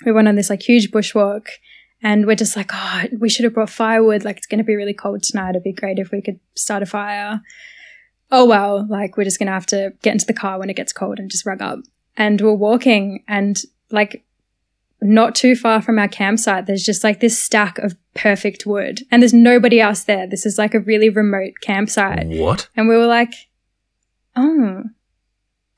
[0.05, 1.47] we went on this like huge bushwalk
[2.03, 4.25] and we're just like, oh, we should have brought firewood.
[4.25, 5.51] Like it's going to be really cold tonight.
[5.51, 7.41] It'd be great if we could start a fire.
[8.31, 10.75] Oh, well, like we're just going to have to get into the car when it
[10.77, 11.79] gets cold and just rug up.
[12.17, 13.61] And we're walking and
[13.91, 14.25] like
[15.05, 19.23] not too far from our campsite, there's just like this stack of perfect wood and
[19.23, 20.27] there's nobody else there.
[20.27, 22.27] This is like a really remote campsite.
[22.29, 22.69] What?
[22.77, 23.33] And we were like,
[24.37, 24.85] oh,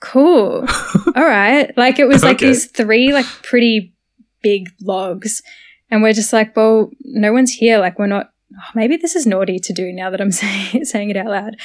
[0.01, 0.67] cool.
[1.17, 1.77] All right.
[1.77, 2.47] Like it was like Okay.
[2.49, 3.95] these three like pretty
[4.43, 5.43] big logs.
[5.91, 7.79] And we're just like, well, no one's here.
[7.79, 11.11] Like we're not, oh, maybe this is naughty to do now that I'm saying, saying
[11.11, 11.57] it out loud.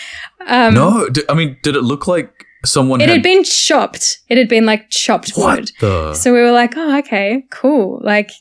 [0.48, 4.20] Um, no, d- I mean, did it look like someone It had been chopped.
[4.28, 5.72] It had been like chopped what wood.
[5.80, 6.14] the?
[6.14, 8.00] So we were like, oh, okay, cool.
[8.04, 8.32] Like,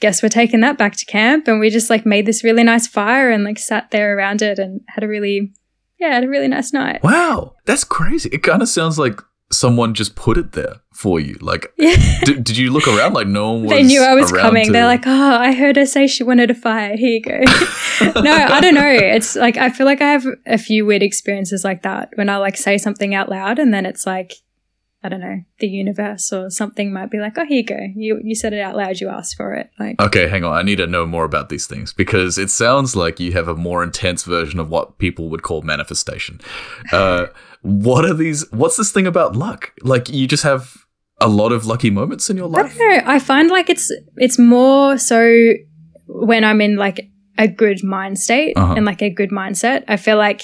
[0.00, 1.48] guess we're taking that back to camp.
[1.48, 4.58] And we just like made this really nice fire and like sat there around it
[4.58, 5.52] and had a really,
[5.98, 7.02] yeah, had a really nice night.
[7.02, 8.28] wow, that's crazy.
[8.32, 11.36] It kind of sounds like someone just put it there for you.
[11.40, 11.96] Like, Yeah.
[12.24, 13.70] d- did you look around like no one was?
[13.70, 14.66] they knew I was coming.
[14.66, 16.96] to- They're like, oh, I heard her say she wanted a fire.
[16.96, 17.38] Here you go.
[18.20, 18.86] no, I don't know.
[18.86, 22.36] It's like, I feel like I have a few weird experiences like that when I
[22.36, 24.34] like say something out loud and then it's like,
[25.02, 27.78] I don't know, the universe or something might be like, oh, here you go.
[27.94, 29.00] You, you said it out loud.
[29.00, 29.70] You asked for it.
[29.78, 30.52] Like, Okay, hang on.
[30.54, 33.54] I need to know more about these things because it sounds like you have a
[33.54, 36.40] more intense version of what people would call manifestation.
[36.92, 37.26] Uh,
[37.62, 38.50] what are these?
[38.52, 39.72] What's this thing about luck?
[39.82, 40.74] Like you just have
[41.20, 42.64] a lot of lucky moments in your life.
[42.64, 43.12] I don't know.
[43.12, 45.52] I find like it's it's more so
[46.06, 48.74] when I'm in like a good mind state Uh-huh.
[48.74, 49.84] and like a good mindset.
[49.88, 50.42] I feel like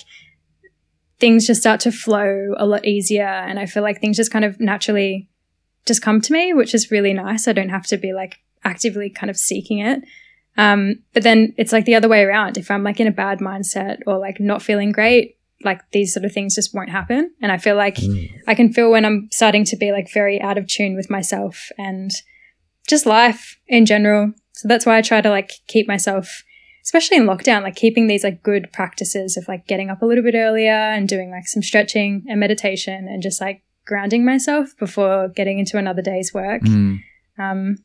[1.21, 3.27] things just start to flow a lot easier.
[3.27, 5.29] And I feel like things just kind of naturally
[5.87, 7.47] just come to me, which is really nice.
[7.49, 10.03] I don't have to be like actively kind of seeking it.
[10.57, 12.57] Um, but then it's like the other way around.
[12.59, 16.25] If I'm like in a bad mindset or like not feeling great, like these sort
[16.25, 17.31] of things just won't happen.
[17.41, 18.29] And I feel like Mm.
[18.47, 21.71] I can feel when I'm starting to be like very out of tune with myself
[21.79, 22.11] and
[22.89, 24.33] just life in general.
[24.53, 26.43] So that's why I try to like keep myself,
[26.85, 30.25] especially in lockdown, like keeping these like good practices of like getting up a little
[30.25, 35.29] bit earlier and doing like some stretching and meditation and just like grounding myself before
[35.29, 36.63] getting into another day's work.
[36.63, 36.99] Mm.
[37.39, 37.77] Um,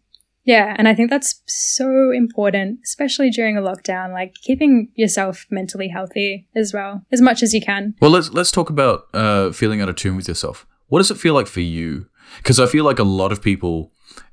[0.49, 5.89] yeah, and I think that's so important, especially during a lockdown, like keeping yourself mentally
[5.89, 7.93] healthy as well, as much as you can.
[8.01, 10.65] Well, let's let's talk about uh, feeling out of tune with yourself.
[10.87, 12.07] What does it feel like for you?
[12.37, 13.91] Because I feel like a lot of people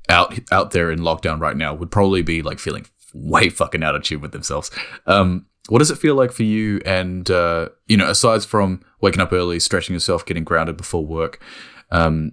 [0.08, 3.94] out out there in lockdown right now would probably be like feeling way fucking out
[3.94, 4.70] of tune with themselves.
[5.06, 6.80] Um, what does it feel like for you?
[6.86, 11.42] And uh, you know, aside from waking up early, stretching yourself, getting grounded before work,
[11.90, 12.32] um,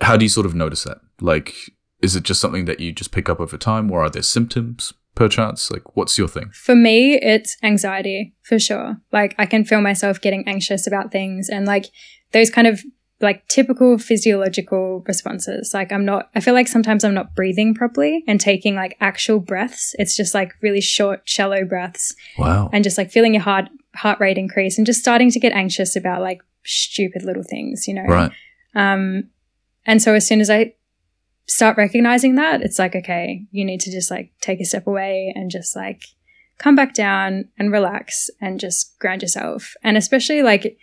[0.00, 0.98] how do you sort of notice that?
[1.20, 1.52] Like,
[2.00, 4.94] is it just something that you just pick up over time, or are there symptoms?
[5.14, 6.50] Perchance, like, what's your thing?
[6.52, 8.98] For me, it's anxiety for sure.
[9.12, 11.86] Like, I can feel myself getting anxious about things and like
[12.32, 12.80] those kind of
[13.20, 15.72] like typical physiological responses.
[15.74, 19.40] Like, I'm not, I feel like sometimes I'm not breathing properly and taking like actual
[19.40, 19.92] breaths.
[19.98, 22.70] It's just like really short, shallow breaths Wow.
[22.72, 25.96] and just like feeling your heart, heart rate increase and just starting to get anxious
[25.96, 28.04] about like stupid little things, you know?
[28.04, 28.30] Right.
[28.76, 29.30] Um,
[29.84, 30.74] and so as soon as I
[31.48, 35.32] start recognizing that, it's like, okay, you need to just like take a step away
[35.34, 36.04] and just like
[36.58, 39.74] come back down and relax and just ground yourself.
[39.82, 40.76] And especially like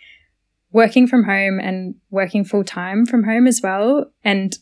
[0.72, 4.10] working from home and working full time from home as well.
[4.24, 4.56] And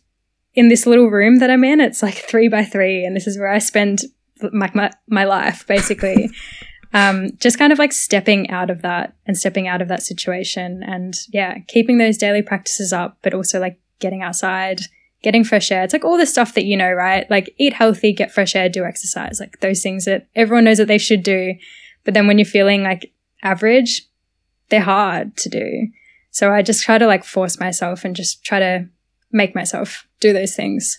[0.55, 3.39] in this little room that I'm in, it's like three by three, and this is
[3.39, 4.03] where I spend
[4.53, 6.31] like my, my life basically.
[6.93, 10.83] um, just kind of like stepping out of that and stepping out of that situation
[10.85, 14.81] and yeah, keeping those daily practices up, but also like getting outside,
[15.25, 15.83] getting fresh air.
[15.83, 17.29] It's like all the stuff that you know, right?
[17.31, 20.87] Like eat healthy, get fresh air, do exercise, like those things that everyone knows that
[20.87, 21.55] they should do.
[22.05, 24.03] But then when you're feeling like average,
[24.69, 25.89] they're hard to do.
[26.31, 28.87] So I just try to like force myself and just try to
[29.33, 30.99] make myself do those things.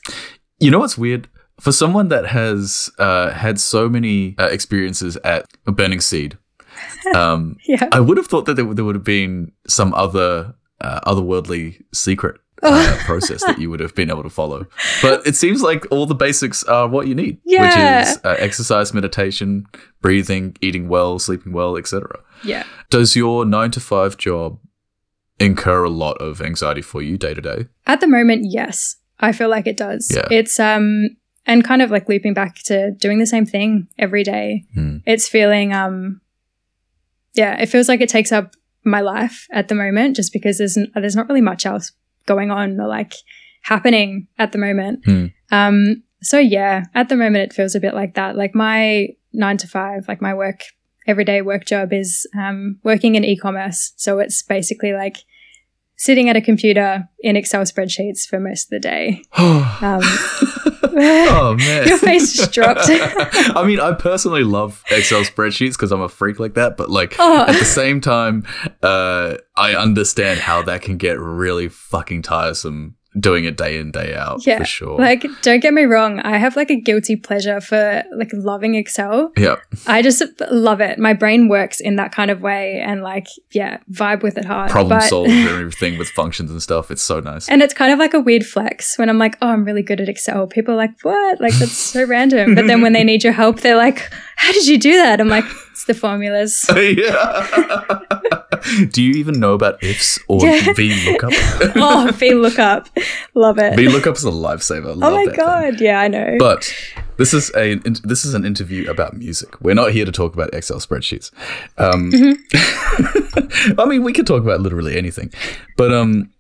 [0.60, 1.28] You know what's weird?
[1.62, 6.38] For someone that has uh, had so many uh, experiences at burning seed,
[7.16, 7.88] um, Yeah.
[7.94, 11.82] I would have thought that there, would- there would have been some other uh, otherworldly
[11.94, 14.66] secret uh, process that you would have been able to follow.
[15.02, 17.62] But it seems like all the basics are what you need, Yeah.
[18.02, 19.66] which is uh, exercise, meditation,
[20.02, 22.20] breathing, eating well, sleeping well, etc.
[22.44, 22.64] Yeah.
[22.90, 24.60] Does your nine to five job
[25.40, 27.68] incur a lot of anxiety for you day to day?
[27.88, 28.96] At the moment, yes.
[29.20, 30.12] I feel like it does.
[30.14, 30.28] Yeah.
[30.32, 31.10] It's um
[31.46, 34.64] and kind of like looping back to doing the same thing every day.
[34.74, 34.98] Hmm.
[35.06, 36.22] It's feeling um
[37.34, 40.78] yeah, it feels like it takes up my life at the moment just because there's
[40.78, 41.92] n- there's not really much else
[42.26, 43.14] going on or like
[43.62, 45.06] happening at the moment.
[45.06, 45.26] Hmm.
[45.52, 48.36] Um so yeah, at the moment it feels a bit like that.
[48.36, 50.62] Like my 9 to 5, like my work
[51.08, 53.94] everyday work job is um working in e-commerce.
[53.98, 55.18] So it's basically like
[55.98, 59.22] sitting at a computer in Excel spreadsheets for most of the day.
[59.38, 60.00] Um,
[60.98, 62.82] oh man, Your face just dropped.
[62.88, 66.78] I mean, I personally love Excel spreadsheets because I'm a freak like that.
[66.78, 67.42] But like Oh.
[67.48, 68.46] at the same time,
[68.82, 74.14] uh, I understand how that can get really fucking tiresome doing it day in day
[74.16, 74.98] out Yeah, for sure.
[75.00, 79.32] like, don't get me wrong, I have like a guilty pleasure for like loving Excel.
[79.38, 79.56] yeah,
[79.88, 81.00] I just love it.
[81.00, 84.70] My brain works in that kind of way and like, yeah, vibe with it hard.
[84.72, 86.92] problem But- solved and everything with functions and stuff.
[86.92, 87.48] It's so nice.
[87.50, 90.02] And it's kind of like a weird flex when I'm like, oh, I'm really good
[90.02, 90.48] at Excel.
[90.48, 91.40] People are like, what?
[91.40, 92.56] Like, that's so random.
[92.56, 95.20] But then when they need your help, they're like, how did you do that?
[95.22, 96.66] I'm like, it's the formulas.
[96.76, 98.00] yeah.
[98.92, 100.60] Do you even know about ifs or Yeah.
[100.74, 101.32] VLOOKUP?
[101.76, 102.88] oh, VLOOKUP.
[103.36, 103.74] Love it.
[103.74, 104.94] VLOOKUP is a lifesaver.
[104.94, 105.46] oh my that thing.
[105.46, 105.82] God.
[105.82, 106.36] Yeah, I know.
[106.40, 106.74] But
[107.18, 109.60] this is a this is an interview about music.
[109.62, 111.32] We're not here to talk about Excel spreadsheets.
[111.78, 113.80] Um, Mm-hmm.
[113.80, 115.32] I mean, we could talk about literally anything.
[115.78, 116.32] But um,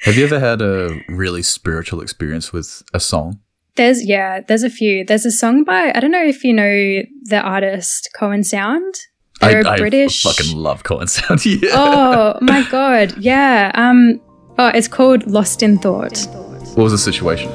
[0.00, 3.40] have you ever had a really spiritual experience with a song?
[3.76, 5.04] There's yeah, there's a few.
[5.04, 8.94] There's a song by I don't know if you know the artist Koan Sound.
[9.40, 10.26] They're I, a British.
[10.26, 11.46] I fucking love Koan Sound.
[11.62, 11.70] yeah.
[11.72, 13.70] oh my god, yeah.
[13.74, 14.20] Um,
[14.58, 16.26] oh, it's called Lost in Thought.
[16.74, 17.50] What was the situation?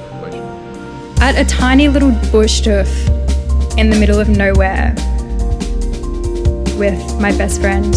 [1.21, 2.87] At a tiny little bush doof
[3.77, 4.93] in the middle of nowhere,
[6.77, 7.95] with my best friend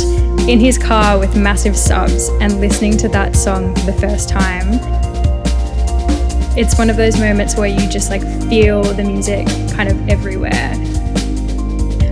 [0.49, 5.08] in his car with massive subs and listening to that song for the first time.
[6.59, 9.47] It's one of those moments where you just like feel the music
[9.77, 10.73] kind of everywhere.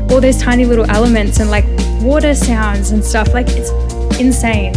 [0.09, 1.64] All those tiny little elements and like
[2.01, 3.70] water sounds and stuff, like it's
[4.20, 4.72] insane.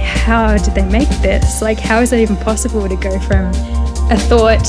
[0.00, 1.60] How did they make this?
[1.60, 3.48] Like, how is it even possible to go from
[4.10, 4.66] a thought,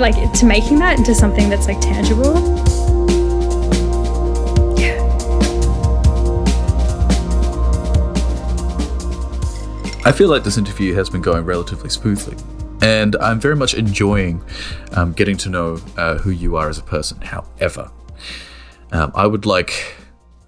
[0.00, 2.34] like, to making that into something that's like tangible?
[10.06, 12.36] I feel like this interview has been going relatively smoothly,
[12.82, 14.44] and I'm very much enjoying
[14.92, 17.22] um, getting to know uh, who you are as a person.
[17.22, 17.90] However,
[18.92, 19.96] um, I would like,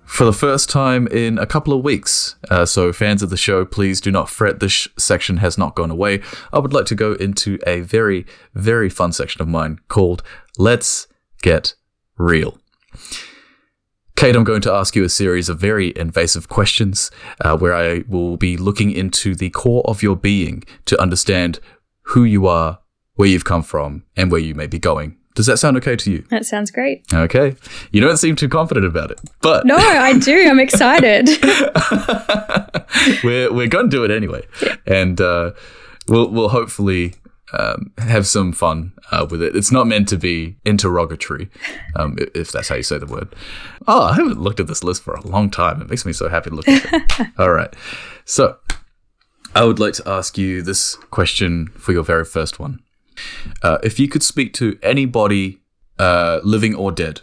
[0.05, 3.65] for the first time in a couple of weeks, uh, so fans of the show,
[3.65, 6.21] please do not fret, this sh- section has not gone away.
[6.53, 10.23] I would like to go into a very, very fun section of mine called
[10.59, 11.07] Let's
[11.41, 11.77] Get
[12.19, 12.59] Real.
[14.17, 17.11] Kait, I'm going to ask you a series of very invasive questions
[17.43, 21.61] uh, where I will be looking into the core of your being to understand
[22.01, 22.79] who you are,
[23.17, 25.19] where you've come from, and where you may be going.
[25.35, 26.25] Does that sound okay to you?
[26.31, 27.05] That sounds great.
[27.13, 27.57] Okay.
[27.93, 30.49] You don't seem too confident about it, but No, I do.
[30.49, 31.29] I'm excited.
[33.23, 34.47] we're we're going to do it anyway,
[34.87, 35.51] and uh,
[36.09, 37.17] we'll we'll hopefully
[37.53, 39.55] um, have some fun uh, with it.
[39.55, 41.49] It's not meant to be interrogatory,
[41.95, 43.35] um, if that's how you say the word.
[43.87, 45.81] Oh, I haven't looked at this list for a long time.
[45.81, 47.29] It makes me so happy to look at it.
[47.39, 47.75] All right,
[48.25, 48.59] so
[49.55, 52.81] I would like to ask you this question for your very first one.
[53.63, 55.61] Uh, if you could speak to anybody,
[55.99, 57.23] uh, living or dead,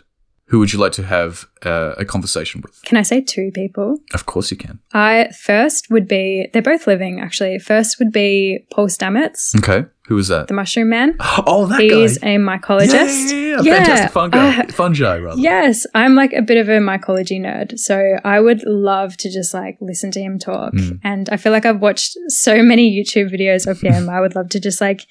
[0.53, 2.79] who would you like to have uh, a conversation with?
[2.83, 3.97] Can I say two people?
[4.13, 4.79] Of course, you can.
[4.93, 7.57] I first would be, they're both living actually.
[7.57, 10.49] First would be Paul Stamets, Okay, Who is that?
[10.49, 11.17] the mushroom man.
[11.47, 12.33] Oh, that He's guy.
[12.33, 13.31] a mycologist.
[13.31, 13.61] Yeah, yeah, yeah.
[13.63, 14.59] Yeah, Fantastic fungi.
[14.59, 15.41] uh, fungi, rather.
[15.41, 17.79] Yes, I'm like a bit of a mycology nerd.
[17.79, 20.73] So I would love to just like listen to him talk.
[20.73, 20.99] Mm.
[21.03, 24.07] And I feel like I've watched so many YouTube videos of him.
[24.17, 25.01] I would love to just like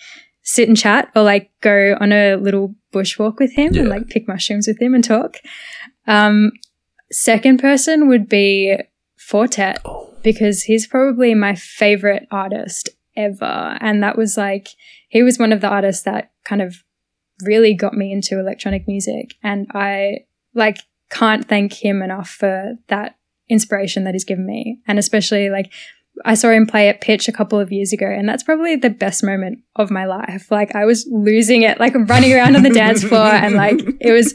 [0.42, 3.80] sit and chat or like go on a little bushwalk with him Yeah.
[3.82, 5.36] and like pick mushrooms with him and talk.
[6.06, 6.52] Um,
[7.10, 8.76] second person would be
[9.16, 10.12] Four Tet Oh.
[10.22, 13.76] because he's probably my favorite artist ever.
[13.80, 14.68] And that was like,
[15.08, 16.82] he was one of the artists that kind of
[17.44, 19.34] really got me into electronic music.
[19.42, 20.20] And I
[20.54, 20.78] like
[21.10, 23.16] can't thank him enough for that
[23.48, 24.80] inspiration that he's given me.
[24.86, 25.70] And especially like,
[26.24, 28.90] I saw him play at Pitch a couple of years ago, and that's probably the
[28.90, 30.50] best moment of my life.
[30.50, 34.12] Like, I was losing it, like running around on the dance floor, and like, it
[34.12, 34.34] was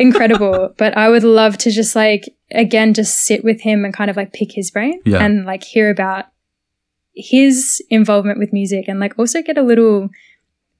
[0.00, 0.74] incredible.
[0.76, 4.16] But I would love to just like, again, just sit with him and kind of
[4.16, 5.24] like pick his brain Yeah.
[5.24, 6.26] and like hear about
[7.14, 10.08] his involvement with music and like also get a little,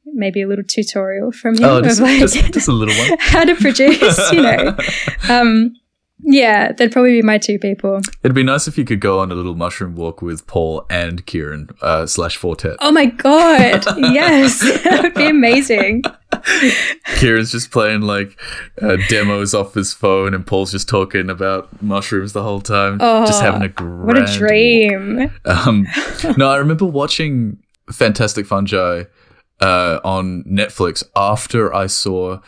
[0.07, 3.19] maybe a little tutorial from him Oh, of just, like just, just a little one.
[3.21, 4.77] how to produce, you know.
[5.31, 5.75] Um,
[6.21, 8.01] yeah, that'd probably be my two people.
[8.23, 11.25] It'd be nice if you could go on a little mushroom walk with Paul and
[11.27, 12.77] Kieran uh, slash Four Tet.
[12.81, 16.03] Oh my god, yes, that would be amazing.
[17.17, 18.39] Kieran's just playing like
[18.81, 23.27] uh, demos off his phone, and Paul's just talking about mushrooms the whole time, Oh,
[23.27, 25.33] just having a grand What a dream!
[25.45, 25.87] Um,
[26.37, 27.59] no, I remember watching
[27.91, 29.05] Fantastic Fungi
[29.61, 32.41] uh, on Netflix after I saw,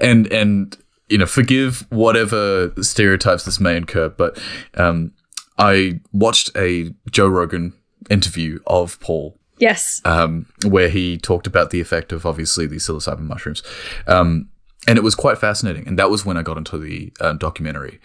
[0.00, 0.76] and and
[1.08, 4.40] you know, forgive whatever stereotypes this may incur, but
[4.74, 5.12] um,
[5.58, 7.72] I watched a Joe Rogan
[8.10, 13.20] interview of Paul Yes, um, where he talked about the effect of obviously these psilocybin
[13.20, 13.62] mushrooms.
[14.06, 14.50] Um,
[14.86, 15.86] and it was quite fascinating.
[15.88, 18.00] And that was when I got into the uh, documentary.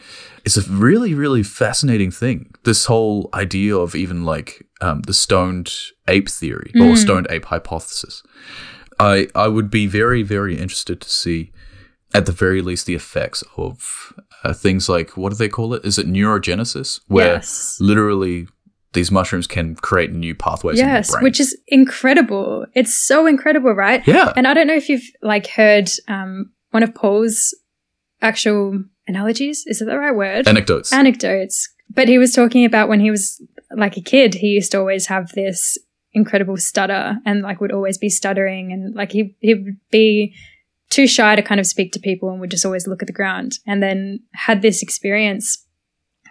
[0.46, 2.54] It's a really, really fascinating thing.
[2.64, 5.74] This whole idea of even like um, the stoned
[6.08, 8.24] ape theory or stoned ape hypothesis.
[9.00, 11.52] I, I would be very, very interested to see,
[12.14, 15.86] at the very least, the effects of uh, things like what do they call it?
[15.86, 17.00] Is it neurogenesis?
[17.08, 18.48] Where yes, literally
[18.94, 22.66] these mushrooms can create new pathways yes, which is incredible.
[22.74, 24.06] It's so incredible, right?
[24.06, 24.34] yeah.
[24.36, 27.56] And I don't know if you've like heard um, one of Paul's
[28.22, 29.64] actual analogies.
[29.66, 30.48] Is it the right word?
[30.48, 30.92] Anecdotes.
[30.92, 31.70] anecdotes.
[31.90, 33.42] But he was talking about when he was
[33.76, 35.78] like a kid, he used to always have this
[36.14, 40.36] incredible stutter and like would always be stuttering and like he he would be
[40.92, 43.14] too shy to kind of speak to people and would just always look at the
[43.14, 43.54] ground.
[43.66, 45.66] And then had this experience,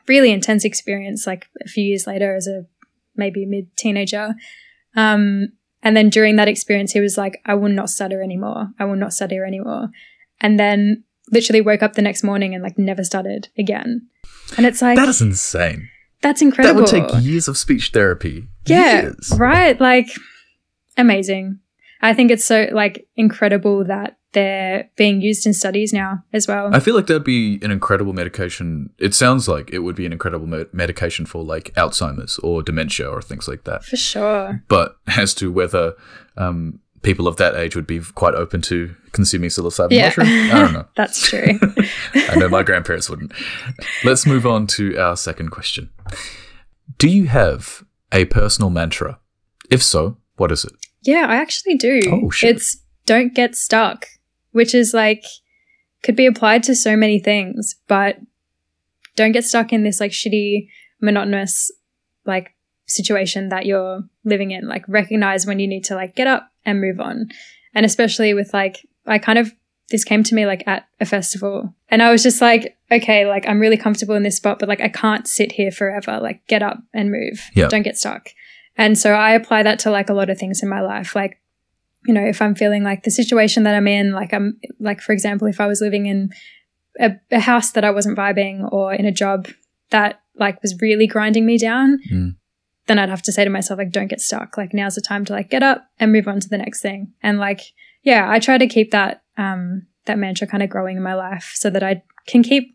[0.06, 2.66] really intense experience, like a few years later as a
[3.16, 4.34] maybe mid teenager.
[4.94, 5.48] Um,
[5.82, 8.68] and then during that experience, he was like, I will not stutter anymore.
[8.78, 9.88] I will not stutter anymore.
[10.40, 14.06] And then literally woke up the next morning and like never stuttered again.
[14.58, 15.88] And it's like, that is insane.
[16.20, 16.84] that's incredible.
[16.84, 18.46] That would take years of speech therapy.
[18.66, 19.32] yeah, Years.
[19.38, 19.80] right.
[19.80, 20.08] Like,
[20.98, 21.61] amazing.
[22.02, 26.70] I think it's so like incredible that they're being used in studies now as well.
[26.74, 28.91] I feel like that'd be an incredible medication.
[28.99, 33.09] It sounds like it would be an incredible me- medication for like Alzheimer's or dementia
[33.09, 33.85] or things like that.
[33.85, 34.62] For sure.
[34.68, 35.95] But as to whether
[36.37, 40.07] um, people of that age would be quite open to consuming psilocybin Yeah.
[40.07, 40.28] mushroom.
[40.28, 40.87] I don't know.
[40.97, 41.59] That's true.
[42.14, 43.33] I know my grandparents wouldn't.
[44.05, 45.91] Let's move on to our second question.
[46.99, 49.18] Do you have a personal mantra?
[49.70, 50.72] If so, what is it?
[51.03, 52.01] yeah, I actually do.
[52.11, 52.57] Oh, shit.
[52.57, 52.76] It's
[53.07, 54.07] don't get stuck,
[54.53, 55.24] which is like
[56.03, 58.16] could be applied to so many things, but
[59.16, 60.68] don't get stuck in this like shitty,
[61.01, 61.70] monotonous
[62.24, 62.55] like
[62.86, 64.66] situation that you're living in.
[64.66, 67.28] Like recognize when you need to like get up and move on.
[67.74, 69.53] And especially with like I kind of
[69.90, 73.46] this came to me like at a festival and I was just like, okay, like
[73.48, 76.20] I'm really comfortable in this spot, but like I can't sit here forever.
[76.20, 77.42] Like get up and move.
[77.55, 77.68] Yeah.
[77.68, 78.30] Don't get stuck.
[78.76, 81.14] And so I apply that to like a lot of things in my life.
[81.14, 81.39] Like,
[82.07, 85.12] you know, if I'm feeling like the situation that I'm in, like I'm like, for
[85.12, 86.30] example, if I was living in
[86.98, 89.48] a, a house that I wasn't vibing or in a job
[89.90, 92.36] that like was really grinding me down, Mm.
[92.86, 94.57] then I'd have to say to myself, like, don't get stuck.
[94.57, 97.12] Like now's the time to like get up and move on to the next thing.
[97.22, 97.61] And like,
[98.03, 101.53] yeah, I try to keep that um that mantra kind of growing in my life
[101.55, 102.74] so that I can keep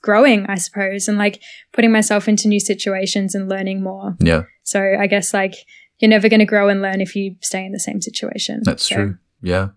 [0.00, 1.40] growing, I suppose, and like
[1.72, 4.16] putting myself into new situations and learning more.
[4.18, 5.54] Yeah, So I guess like
[6.02, 8.60] you're never going to grow and learn if you stay in the same situation.
[8.64, 9.18] that's So, true.
[9.40, 9.68] Yeah.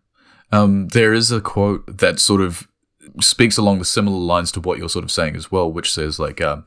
[0.52, 2.68] Um, there is a quote that sort of
[3.22, 6.20] speaks along the similar lines to what you're sort of saying as well, which says
[6.20, 6.66] like um,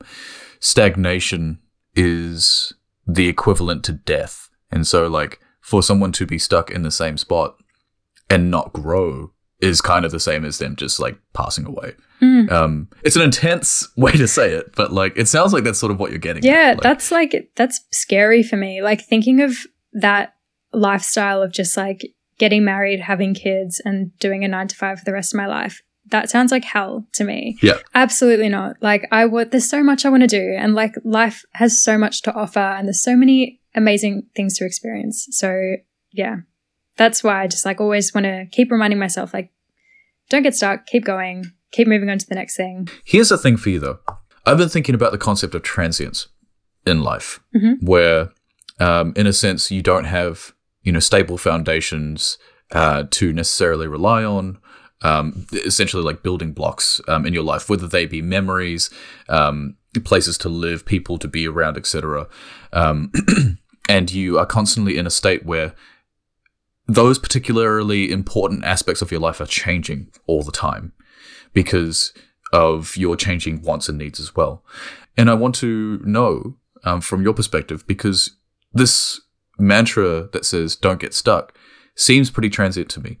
[0.59, 1.59] stagnation
[1.95, 2.73] is
[3.05, 4.49] the equivalent to death.
[4.71, 7.55] And so like for someone to be stuck in the same spot
[8.29, 11.93] and not grow is kind of the same as them just like passing away.
[12.21, 12.51] Mm.
[12.51, 15.91] Um, it's an intense way to say it, but like it sounds like that's sort
[15.91, 16.45] of what you're getting.
[16.45, 16.49] at.
[16.49, 18.81] Yeah, Like, that's like that's scary for me.
[18.81, 19.57] Like thinking of
[19.93, 20.35] that
[20.73, 25.05] lifestyle of just like getting married, having kids, and doing a nine to five for
[25.05, 25.81] the rest of my life.
[26.11, 27.57] That sounds like hell to me.
[27.61, 27.77] Yeah.
[27.93, 28.77] Absolutely not.
[28.81, 31.99] Like I would there's so much I want to do and like life has so
[31.99, 35.27] much to offer and there's so many amazing things to experience.
[35.31, 35.75] So
[36.11, 36.37] yeah.
[36.99, 39.51] That's why I just like always want to keep reminding myself like
[40.29, 42.87] don't get stuck, keep going, keep moving on to the next thing.
[43.05, 43.99] Here's the thing for you though.
[44.45, 46.27] I've been thinking about the concept of transience
[46.85, 47.81] in life, Mhm.
[47.81, 48.29] where,
[48.79, 52.37] um, in a sense, you don't have you know stable foundations
[52.71, 54.57] uh, to necessarily rely on.
[55.01, 58.89] Um, essentially, like building blocks um, in your life, whether they be memories,
[59.29, 62.27] um, places to live, people to be around, etc.
[62.73, 63.11] Um,
[63.89, 65.73] and you are constantly in a state where
[66.89, 70.91] those particularly important aspects of your life are changing all the time
[71.53, 72.13] because
[72.51, 74.63] of your changing wants and needs as well.
[75.15, 78.35] And I want to know um, from your perspective because
[78.73, 79.21] this
[79.59, 81.55] mantra that says "don't get stuck"
[81.95, 83.19] seems pretty transient to me.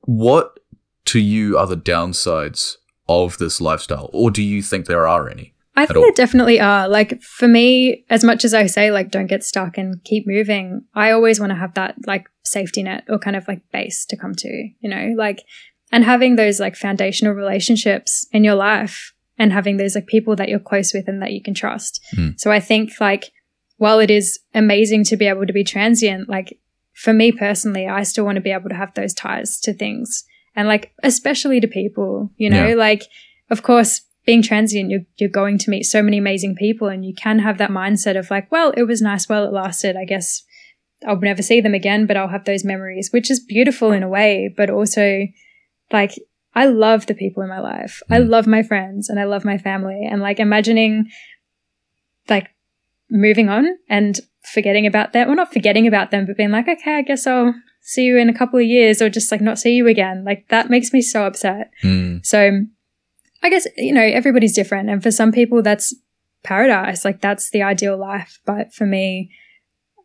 [0.00, 0.58] What
[1.06, 2.76] to you are the downsides
[3.08, 5.53] of this lifestyle, or do you think there are any?
[5.76, 6.88] I think there definitely are.
[6.88, 10.82] Like for me, as much as I say like don't get stuck and keep moving,
[10.94, 14.16] I always want to have that like safety net or kind of like base to
[14.16, 14.48] come to,
[14.80, 15.42] you know, like
[15.90, 20.48] and having those like foundational relationships in your life and having those like people that
[20.48, 22.00] you're close with and that you can trust.
[22.14, 22.30] Hmm.
[22.36, 23.32] So I think like
[23.76, 26.58] while it is amazing to be able to be transient, like
[26.92, 30.24] for me personally, I still want to be able to have those ties to things
[30.54, 32.74] and like especially to people, you know, Yeah.
[32.76, 33.02] like
[33.50, 37.14] of course being transient, you're, you're going to meet so many amazing people and you
[37.14, 39.96] can have that mindset of like, well, it was nice while it lasted.
[39.96, 40.42] I guess
[41.06, 44.08] I'll never see them again, but I'll have those memories, which is beautiful in a
[44.08, 45.26] way, but also
[45.92, 46.12] like
[46.54, 48.00] I love the people in my life.
[48.10, 48.28] I Mm.
[48.30, 51.06] love my friends and I love my family and like imagining
[52.28, 52.48] like
[53.10, 54.20] moving on and
[54.52, 57.54] forgetting about them, well, not forgetting about them, but being like, okay, I guess I'll
[57.80, 60.24] see you in a couple of years or just like not see you again.
[60.24, 61.70] Like that makes me so upset.
[61.82, 62.18] Hmm.
[62.22, 62.62] So
[63.44, 64.88] I guess, you know, everybody's different.
[64.90, 65.94] And for some people, that's
[66.42, 67.04] paradise.
[67.04, 68.40] Like that's the ideal life.
[68.44, 69.30] But for me,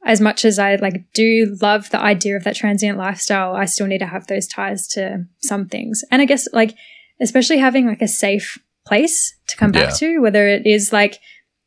[0.06, 3.88] as much as I like do love the idea of that transient lifestyle, I still
[3.88, 6.04] need to have those ties to some things.
[6.12, 6.76] And I guess like,
[7.20, 9.96] especially having like a safe place to come back Yeah.
[10.16, 11.20] to, whether it is like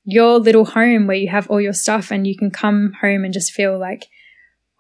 [0.05, 3.33] your little home where you have all your stuff and you can come home and
[3.33, 4.07] just feel like,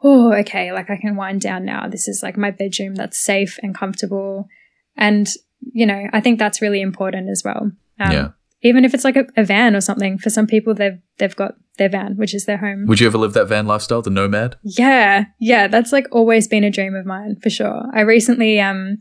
[0.03, 1.89] oh, okay, like I can wind down now.
[1.89, 4.49] This is like my bedroom that's safe and comfortable.
[4.97, 5.29] And,
[5.73, 7.71] you know, I think that's really important as well.
[8.01, 8.29] Um, yeah.
[8.63, 11.55] Even if it's like a, a van or something, for some people they've they've got
[11.79, 12.87] their van, which is their home.
[12.87, 14.57] Would you ever live that van lifestyle, the nomad?
[14.63, 17.85] Yeah, yeah, that's like always been a dream of mine for sure.
[17.95, 18.99] I recently, um,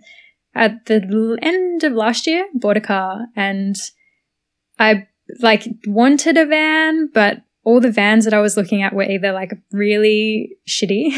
[0.55, 3.75] at the end of last year, bought a car and
[4.79, 5.07] I
[5.41, 9.31] like wanted a van, but all the vans that I was looking at were either
[9.31, 11.11] like really shitty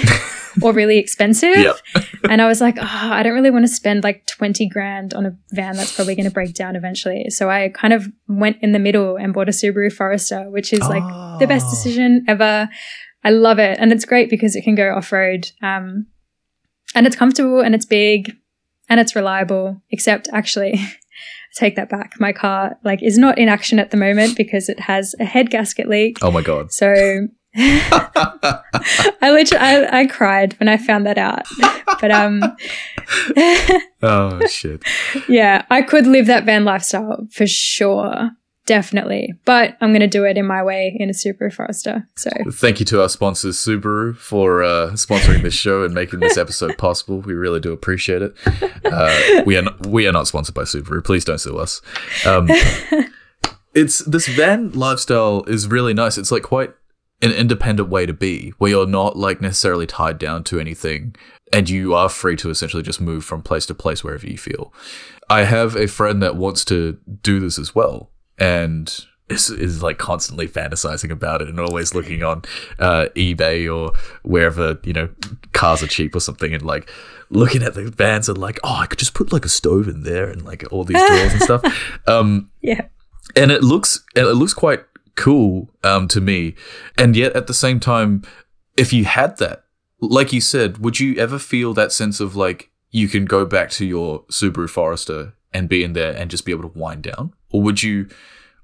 [0.62, 1.56] or really expensive.
[1.56, 1.78] Yep.
[2.30, 5.26] and I was like, oh, I don't really want to spend like 20 grand on
[5.26, 7.30] a van that's probably going to break down eventually.
[7.30, 10.82] So I kind of went in the middle and bought a Subaru Forester, which is
[10.82, 11.04] like
[11.40, 11.70] the best Oh.
[11.70, 12.68] decision ever.
[13.24, 13.78] I love it.
[13.80, 15.50] And it's great because it can go off road.
[15.62, 16.08] Um,
[16.94, 18.36] and it's comfortable and it's big
[18.90, 19.82] and it's reliable.
[19.92, 20.78] Except actually,
[21.56, 22.14] take that back.
[22.20, 25.50] My car like is not in action at the moment because it has a head
[25.50, 26.18] gasket leak.
[26.22, 26.72] Oh my god.
[26.72, 26.94] So
[27.56, 28.62] I
[29.22, 31.46] literally I, I cried when I found that out.
[32.02, 32.42] But um
[34.02, 34.84] oh shit.
[35.30, 38.32] yeah, I could live that van lifestyle for sure.
[38.66, 39.34] Definitely.
[39.44, 42.08] But I'm going to do it in my way in a Subaru Forester.
[42.16, 46.38] So Thank you to our sponsors, Subaru, for uh, sponsoring this show and making this
[46.38, 47.20] episode possible.
[47.20, 48.36] We really do appreciate it.
[48.86, 51.04] Uh, we are not, we are not sponsored by Subaru.
[51.04, 51.82] Please don't sue us.
[52.26, 52.48] Um,
[53.74, 56.18] it's this van lifestyle is really nice.
[56.18, 56.74] It's like quite
[57.22, 61.16] an independent way to be, where you're not like necessarily tied down to anything,
[61.52, 64.74] and you are free to essentially just move from place to place wherever you feel.
[65.30, 69.98] I have a friend that wants to do this as well, and is, is like
[69.98, 72.44] constantly fantasizing about it and always looking on
[72.80, 75.10] uh, eBay or wherever you know
[75.54, 76.90] cars are cheap or something and like
[77.30, 80.04] looking at the vans and like oh I could just put like a stove in
[80.04, 81.64] there and like all these drawers and stuff.
[82.08, 82.88] Um, yeah.
[83.36, 84.84] and it looks it looks quite
[85.16, 86.56] cool um, to me
[86.98, 88.24] and yet at the same time
[88.78, 89.64] if you had that
[90.02, 93.70] like you said would you ever feel that sense of like you can go back
[93.72, 97.32] to your subaru forester and be in there and just be able to wind down
[97.54, 98.08] or would you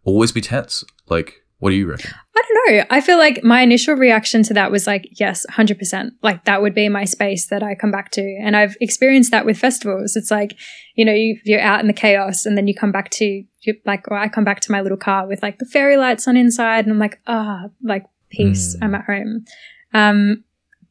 [0.04, 2.86] always be tense like what do you reckon I don't know.
[2.90, 6.12] I feel like my initial reaction to that was like, yes, 100%.
[6.24, 8.22] Like that would be my space that I come back to.
[8.42, 10.16] And I've experienced that with festivals.
[10.16, 10.58] It's like,
[10.96, 13.76] you know, you, you're out in the chaos and then you come back to, you,
[13.86, 16.38] like, or I come back to my little car with like the fairy lights on
[16.38, 18.76] inside and I'm like, ah, like peace.
[18.78, 18.84] Mm.
[18.84, 19.46] I'm at home.
[19.94, 20.44] Um,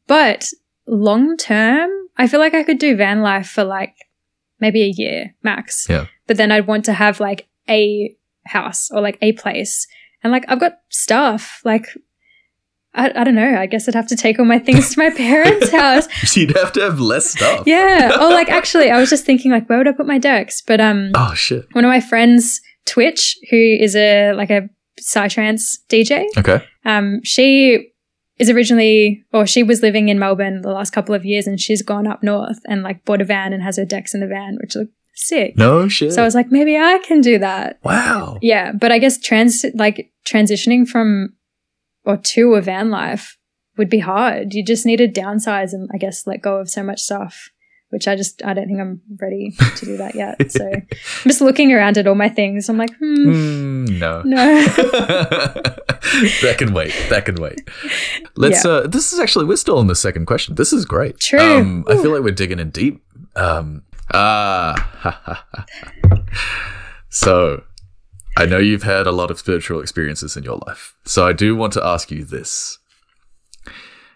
[0.07, 0.49] but
[0.85, 3.95] long term, I feel like I could do van life for like
[4.59, 5.87] maybe a year max.
[5.89, 6.05] Yeah.
[6.27, 8.15] But then I'd want to have like a
[8.45, 9.87] house or like a place.
[10.23, 11.61] And like I've got stuff.
[11.63, 11.87] Like
[12.93, 13.55] I, I don't know.
[13.57, 16.07] I guess I'd have to take all my things to my parents' house.
[16.35, 18.11] you'd have to have less stuff Yeah.
[18.15, 20.61] Oh, like actually, I was just thinking like, where would I put my decks?
[20.61, 25.77] But um, oh shit one of my friends, Twitch, who is a like a psytrance
[25.89, 27.91] DJ, okay um, she
[28.37, 31.81] is originally, or she was living in Melbourne the last couple of years, and she's
[31.81, 34.57] gone up north and like bought a van and has her decks in the van,
[34.61, 34.89] which look
[35.19, 35.57] sick.
[35.57, 37.79] no shit So I was like, maybe I can do that.
[37.83, 41.33] wow Yeah, but I guess trans like transitioning from
[42.05, 43.37] or to a van life
[43.77, 44.53] would be hard.
[44.53, 47.49] You just need to downsize and I guess let go of so much stuff,
[47.89, 50.51] which I just I don't think I'm ready to do that yet.
[50.51, 50.87] So I'm
[51.27, 52.67] just looking around at all my things.
[52.69, 54.37] I'm like, hmm, Mm, no no.
[56.41, 56.93] that can wait.
[57.09, 57.61] That can wait.
[58.35, 58.65] Let's.
[58.65, 58.71] Yeah.
[58.71, 60.55] uh This is actually we're still on the second question.
[60.55, 61.19] This is great.
[61.19, 61.39] True.
[61.39, 63.01] Um, I feel like we're digging in deep.
[63.35, 63.83] Um.
[64.13, 65.45] Ah.
[67.09, 67.63] so,
[68.37, 70.95] I know you've had a lot of spiritual experiences in your life.
[71.05, 72.79] So I do want to ask you this,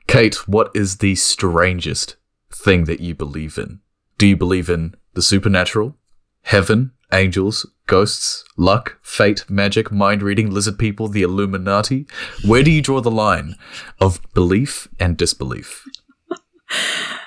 [0.07, 0.35] Kait.
[0.47, 2.15] What is the strangest
[2.51, 3.81] thing that you believe in?
[4.17, 5.97] Do you believe in the supernatural,
[6.43, 12.07] heaven, angels, ghosts, luck, fate, magic, mind reading, lizard people, the Illuminati?
[12.45, 13.55] Where do you draw the line
[13.99, 15.85] of belief and disbelief?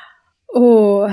[0.59, 1.07] Oh,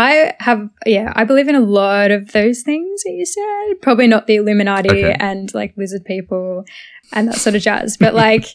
[0.00, 3.82] I have, yeah, I believe in a lot of those things that you said.
[3.82, 5.16] Probably not the Illuminati Okay.
[5.18, 6.64] and like lizard people
[7.12, 8.46] and that sort of jazz, but like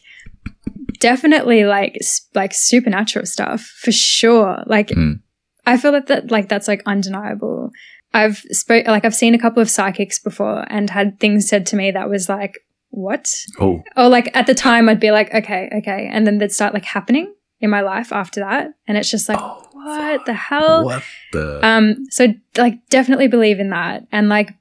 [1.00, 1.98] definitely like
[2.34, 4.62] like supernatural stuff for sure.
[4.66, 5.20] Like Mm.
[5.66, 7.70] I feel that that like that's like undeniable.
[8.12, 11.76] I've spoke like I've seen a couple of psychics before and had things said to
[11.76, 12.58] me that was like
[12.90, 16.08] what Oh, or like at the time I'd be like, okay, okay.
[16.12, 18.68] And then they'd start like happening in my life after that.
[18.86, 20.84] And it's just like, Oh, what the hell?
[20.84, 21.64] what the?
[21.66, 24.06] Um, so like definitely believe in that.
[24.12, 24.54] And like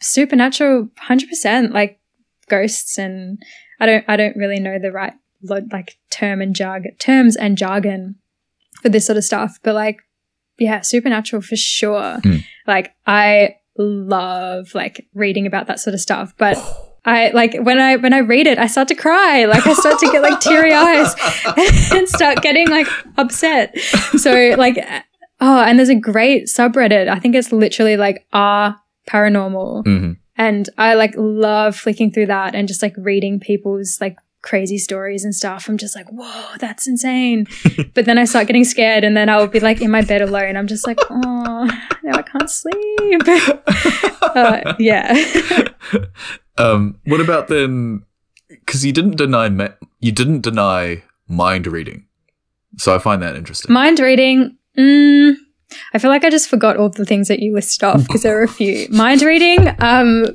[0.00, 1.98] supernatural, hundred percent, like
[2.48, 3.38] ghosts and
[3.78, 8.16] I don't I don't really know the right like term and jargon terms and jargon
[8.82, 9.58] for this sort of stuff.
[9.62, 10.00] But like,
[10.58, 12.18] yeah, supernatural for sure.
[12.18, 12.44] Mm.
[12.66, 16.34] Like I love like reading about that sort of stuff.
[16.36, 16.56] But
[17.04, 19.46] I like when I when I read it, I start to cry.
[19.46, 21.14] Like I start to get like teary eyes
[21.92, 22.86] and start getting like
[23.16, 23.78] upset.
[23.78, 24.78] So like
[25.40, 27.08] oh, and there's a great subreddit.
[27.08, 28.76] I think it's literally like R
[29.08, 29.84] paranormal.
[29.84, 30.16] Mhm.
[30.36, 35.22] And I like love flicking through that and just like reading people's like crazy stories
[35.22, 35.68] and stuff.
[35.68, 37.46] I'm just like, whoa, that's insane.
[37.94, 40.56] but then I start getting scared and then I'll be like in my bed alone.
[40.56, 41.64] I'm just like, oh,
[42.02, 43.22] now I can't sleep.
[44.22, 45.68] uh, yeah.
[46.60, 48.04] Um, what about then?
[48.48, 49.68] Because you didn't deny ma-
[50.00, 52.06] you didn't deny mind reading,
[52.76, 53.72] so I find that interesting.
[53.72, 54.56] Mind reading.
[54.78, 55.34] Mm,
[55.94, 58.34] I feel like I just forgot all the things that you listed off because there
[58.36, 58.88] were a few.
[58.90, 59.68] Mind reading.
[59.80, 60.26] Um,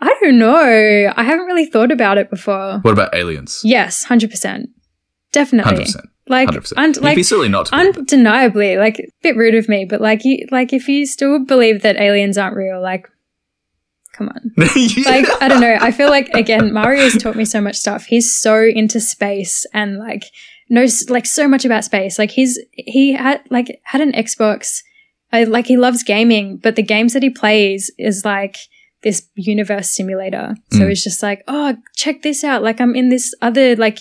[0.00, 1.12] I don't know.
[1.16, 2.78] I haven't really thought about it before.
[2.82, 3.60] what about aliens?
[3.64, 4.68] Yes, hundred percent,
[5.32, 5.84] definitely.
[5.84, 5.96] 100%.
[6.26, 6.72] Like, 100%.
[6.78, 7.74] un- It'd like be silly not to.
[7.74, 11.82] undeniably, like a bit rude of me, but like you, like if you still believe
[11.82, 13.06] that aliens aren't real, like,
[14.16, 14.52] come on.
[14.76, 15.10] Yeah.
[15.10, 15.76] Like I don't know.
[15.80, 18.04] I feel like again, Mario's taught me so much stuff.
[18.06, 20.24] He's so into space and like
[20.70, 22.18] knows like so much about space.
[22.18, 24.80] Like he's he had like had an Xbox.
[25.32, 28.56] I, like he loves gaming, but the games that he plays is like
[29.02, 30.54] this universe simulator.
[30.72, 30.88] So Mm.
[30.90, 32.62] he's just like, oh, check this out.
[32.62, 33.98] Like I'm in this other like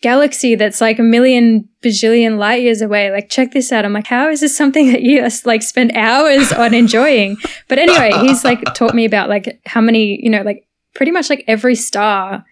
[0.00, 3.10] galaxy that's like a million bajillion light years away.
[3.10, 3.84] Like check this out.
[3.84, 7.36] I'm like, how is this something that you just like spend hours on enjoying?
[7.68, 11.28] But anyway, he's like taught me about like how many, you know, like pretty much
[11.30, 12.44] like every star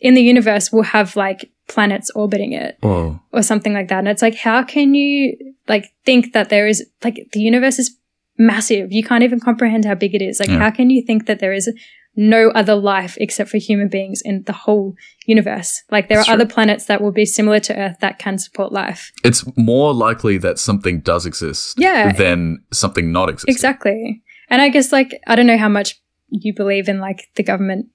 [0.00, 3.20] in the universe will have like planets orbiting it Whoa.
[3.32, 3.98] or something like that.
[4.00, 5.36] And it's like, how can you
[5.68, 7.96] like think that there is like the universe is
[8.38, 8.92] massive?
[8.92, 10.40] You can't even comprehend how big it is.
[10.40, 10.58] Like, Yeah.
[10.58, 11.70] how can you think that there is
[12.16, 14.94] no other life except for human beings in the whole
[15.26, 15.82] universe?
[15.90, 16.42] Like, there That's are true.
[16.42, 19.10] other planets that will be similar to Earth that can support life.
[19.24, 22.12] It's more likely that something does exist Yeah.
[22.12, 23.52] than something not existing.
[23.52, 24.22] Exactly.
[24.50, 26.00] And I guess like I don't know how much
[26.30, 27.86] you believe in like the government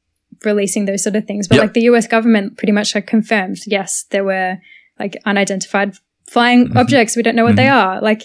[0.45, 1.63] releasing those sort of things, but Yep.
[1.63, 4.57] like the US government pretty much like confirmed, yes, there were
[4.99, 5.93] like unidentified
[6.27, 6.75] flying Mhm.
[6.77, 7.15] objects.
[7.15, 8.01] We don't know what they are.
[8.01, 8.23] Like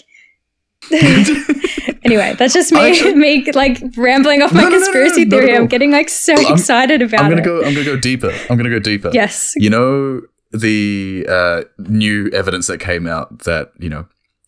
[2.03, 5.25] anyway, that's just me actually- me like rambling off my No, no, no, no, conspiracy
[5.25, 5.55] no, at theory.
[5.57, 7.45] I'm getting like so Well, I'm- excited about I'm gonna it.
[7.45, 7.57] go.
[7.63, 8.31] I'm gonna go deeper.
[8.49, 9.11] I'm gonna go deeper.
[9.13, 9.53] yes.
[9.55, 10.21] You know
[10.51, 14.05] the uh, new evidence that came out that you know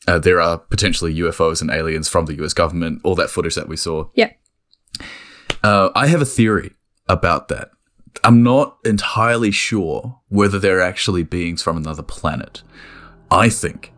[0.08, 2.54] uh, there are potentially UFOs and aliens from the U.S.
[2.54, 3.02] government.
[3.04, 4.06] All that footage that we saw.
[4.16, 4.32] Yeah.
[5.64, 6.72] Uh, I have a theory
[7.10, 7.72] about that.
[8.24, 12.62] I'm not entirely sure whether they're actually beings from another planet.
[13.30, 13.92] I think.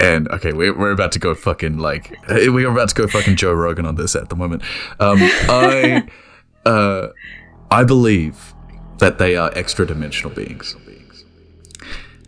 [0.00, 3.52] And okay, we're, we're about to go fucking like we're about to go fucking Joe
[3.52, 4.62] Rogan on this at the moment.
[4.98, 6.08] Um, I
[6.64, 7.08] uh,
[7.70, 8.54] I believe
[8.98, 10.76] that they are extra dimensional beings.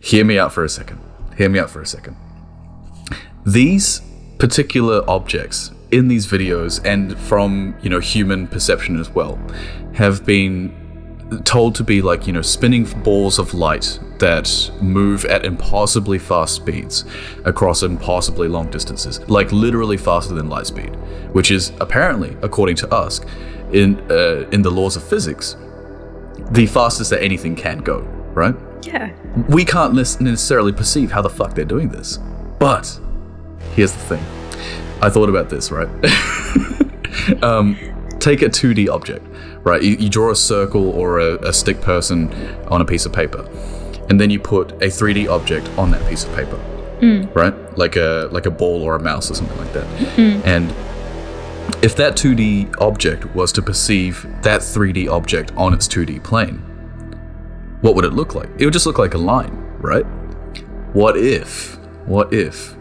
[0.01, 0.99] Hear me out for a second.
[1.37, 2.17] Hear me out for a second.
[3.45, 4.01] These
[4.37, 9.39] particular objects in these videos and from, you know, human perception as well
[9.93, 10.73] have been
[11.45, 16.55] told to be like, you know, spinning balls of light that move at impossibly fast
[16.55, 17.03] speeds
[17.43, 20.95] across impossibly long distances, like literally faster than light speed,
[21.33, 23.19] which is apparently, according to us,
[23.73, 25.57] in uh, in the laws of physics,
[26.51, 27.99] the fastest that anything can go,
[28.33, 28.55] right?
[28.83, 29.11] Yeah.
[29.49, 32.17] We can't necessarily perceive how the fuck they're doing this.
[32.59, 32.97] But
[33.75, 34.23] here's the thing.
[35.01, 35.89] I thought about this, right?
[37.43, 37.77] um,
[38.19, 39.25] take a 2D object,
[39.63, 39.83] right?
[39.83, 42.33] You, you draw a circle or a, a stick person
[42.67, 43.49] on a piece of paper,
[44.13, 46.57] and then you put a 3D object on that piece of paper,
[46.99, 47.23] hmm.
[47.33, 47.55] right?
[47.75, 49.87] Like a like a ball or a mouse or something like that.
[49.97, 50.47] Mm-hmm.
[50.47, 50.69] And
[51.83, 56.59] if that 2D object was to perceive that 3D object on its 2D plane,
[57.81, 58.49] what would it look like?
[58.59, 60.05] It would just look like a line, right?
[60.93, 62.75] What if, what if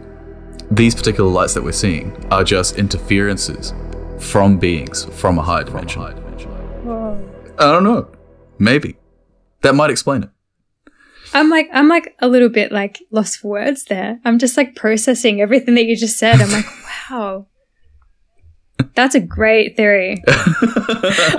[0.71, 3.73] these particular lights that we're seeing are just interferences
[4.21, 6.03] from beings from a higher dimension?
[6.03, 8.11] I don't know.
[8.59, 8.99] Maybe.
[9.63, 10.29] That might explain it.
[11.35, 14.19] I'm like I'm like a little bit like lost for words there.
[14.25, 16.41] I'm just like processing everything that you just said.
[16.41, 16.67] I'm like,
[17.11, 17.47] wow.
[18.95, 20.23] That's a great theory.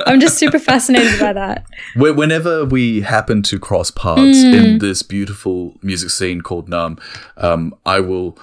[0.08, 1.66] I'm just super fascinated by that.
[1.96, 4.54] Whenever we happen to cross paths Mm.
[4.54, 7.00] in this beautiful music scene called Naarm,
[7.38, 8.38] um, I will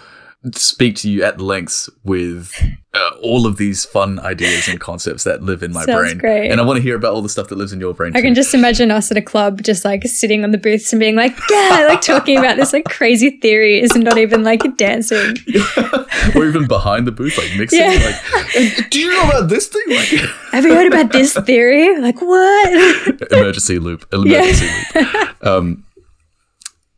[0.55, 2.55] speak to you at length with
[2.95, 6.18] uh, all of these fun ideas and concepts that live in my Sounds brain.
[6.18, 6.51] great.
[6.51, 8.16] And I want to hear about all the stuff that lives in your brain.
[8.16, 8.28] I too.
[8.28, 11.14] can just imagine us at a club just like sitting on the booths and being
[11.14, 15.36] like, yeah, like talking about this like crazy theories and not even like dancing.
[16.34, 17.80] or even behind the booth, like mixing.
[17.80, 18.16] Yeah.
[18.55, 19.82] Like, do you know about this thing?
[19.88, 20.09] Like,
[20.53, 22.01] Have you heard about this theory?
[22.01, 23.30] Like what?
[23.30, 24.07] emergency loop.
[24.11, 25.47] Emergency loop.
[25.47, 25.84] Um,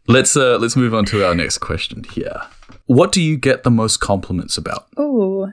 [0.07, 2.40] let's uh, let's move on to our next question here.
[2.86, 4.86] What do you get the most compliments about?
[4.96, 5.50] Oh,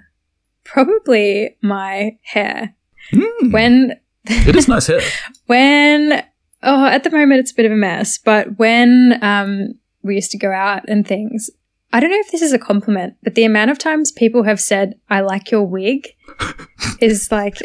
[0.63, 2.75] probably my hair.
[3.11, 3.93] Hmm, When
[4.25, 5.01] it is nice hair.
[5.47, 6.23] when
[6.61, 10.29] oh at the moment it's a bit of a mess but when um we used
[10.31, 11.49] to go out and things
[11.93, 14.59] i don't know if this is a compliment but the amount of times people have
[14.59, 16.09] said i like your wig
[16.99, 17.55] is like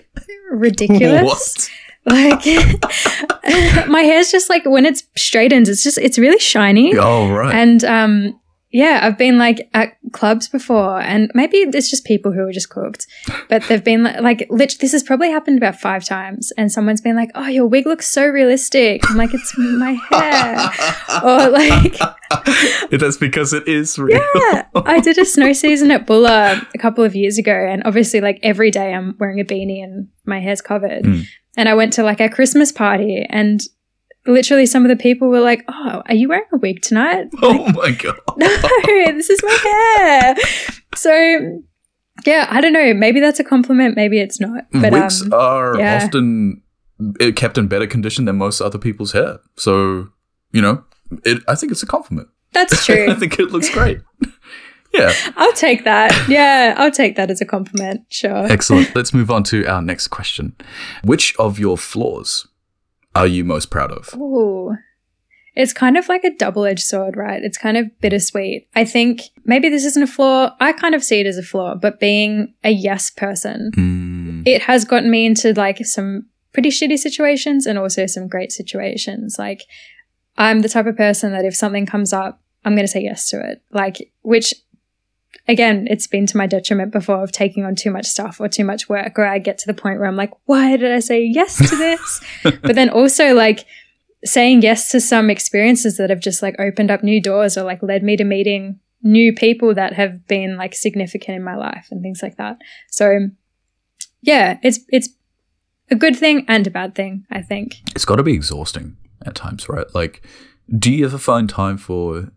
[0.52, 1.68] ridiculous
[2.06, 2.44] like
[3.88, 7.52] my hair's just like when it's straightened it's just it's really shiny Oh right.
[7.54, 8.40] and um
[8.74, 12.70] yeah, I've been like at clubs before, and maybe it's just people who are just
[12.70, 13.06] cooked,
[13.48, 17.00] but they've been like, like lit- this has probably happened about five times, and someone's
[17.00, 20.70] been like, "Oh, your wig looks so realistic." I'm like, "It's my hair,"
[21.22, 22.00] or like,
[22.90, 24.20] That's because it is real.
[24.34, 28.20] yeah, I did a snow season at Buller a couple of years ago, and obviously,
[28.20, 31.04] like every day, I'm wearing a beanie and my hair's covered.
[31.04, 31.26] Mm.
[31.56, 33.60] And I went to like a Christmas party, and
[34.26, 37.70] literally some of the people were like, "Oh, are you wearing a wig tonight?" Oh
[37.72, 38.18] my god.
[38.36, 38.48] no,
[39.12, 39.58] this is my
[39.98, 40.36] hair.
[40.94, 41.62] So,
[42.24, 42.94] yeah, I don't know.
[42.94, 43.96] Maybe that's a compliment.
[43.96, 44.64] Maybe it's not.
[44.72, 46.04] But Wigs um, are yeah.
[46.04, 46.62] often
[47.20, 49.38] uh, kept in better condition than most other people's hair.
[49.56, 50.08] So,
[50.52, 50.84] you know,
[51.24, 52.28] it, I think it's a compliment.
[52.52, 53.10] that's true.
[53.10, 54.00] I think it looks great.
[54.92, 56.28] yeah, I'll take that.
[56.28, 58.02] Yeah, I'll take that as a compliment.
[58.08, 58.46] Sure.
[58.50, 58.94] excellent.
[58.94, 60.54] Let's move on to our next question.
[61.02, 62.46] Which of your flaws
[63.14, 64.14] are you most proud of?
[64.14, 64.76] Ooh.
[65.56, 67.42] It's kind of like a double edged sword, right?
[67.42, 68.68] It's kind of bittersweet.
[68.74, 70.54] I think maybe this isn't a flaw.
[70.58, 74.62] I kind of see it as a flaw, but being a yes person, Mm, it
[74.62, 79.36] has gotten me into like some pretty shitty situations and also some great situations.
[79.38, 79.62] Like,
[80.36, 83.28] I'm the type of person that if something comes up, I'm going to say yes
[83.30, 83.62] to it.
[83.70, 84.54] Like, which
[85.46, 88.64] again, it's been to my detriment before of taking on too much stuff or too
[88.64, 91.22] much work, or I get to the point where I'm like, why did I say
[91.22, 92.20] yes to this?
[92.42, 93.66] but then also like
[94.24, 97.82] saying yes to some experiences that have just like opened up new doors or like
[97.82, 102.02] led me to meeting new people that have been like significant in my life and
[102.02, 102.56] things like that.
[102.88, 103.28] So
[104.22, 105.10] yeah, it's it's
[105.90, 107.76] a good thing and a bad thing, I think.
[107.94, 109.86] it's got to be exhausting at times, right?
[109.94, 110.26] Like,
[110.78, 112.32] do you ever find time for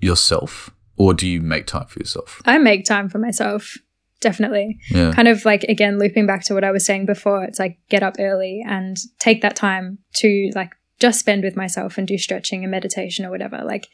[0.00, 2.40] yourself, or do you make time for yourself?
[2.44, 3.76] I make time for myself,
[4.20, 4.78] definitely.
[4.90, 5.12] Yeah.
[5.12, 8.02] Kind of like again looping back to what I was saying before, it's like get
[8.02, 12.62] up early and take that time to like just spend with myself and do stretching
[12.62, 13.62] and meditation or whatever.
[13.64, 13.88] Like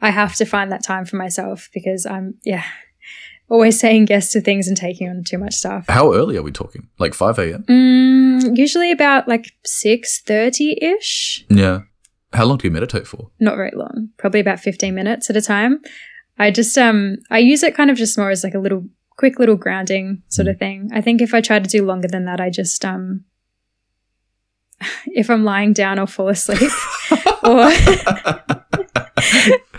[0.00, 2.64] I have to find that time for myself because I'm yeah,
[3.48, 5.86] always saying yes to things and taking on too much stuff.
[5.88, 6.88] How early are we talking?
[6.98, 7.64] Like 5 a.m.?
[7.68, 11.44] Mm, usually about like 6:30ish.
[11.48, 11.80] Yeah.
[12.32, 13.30] How long do you meditate for?
[13.40, 15.80] not very long, probably about 15 minutes at a time.
[16.40, 18.86] I just um I use it kind of just more as like a little
[19.18, 20.90] quick little grounding sort of thing.
[20.92, 23.26] I think if I try to do longer than that, I just um
[25.06, 26.72] if I'm lying down or fall asleep
[27.44, 27.70] or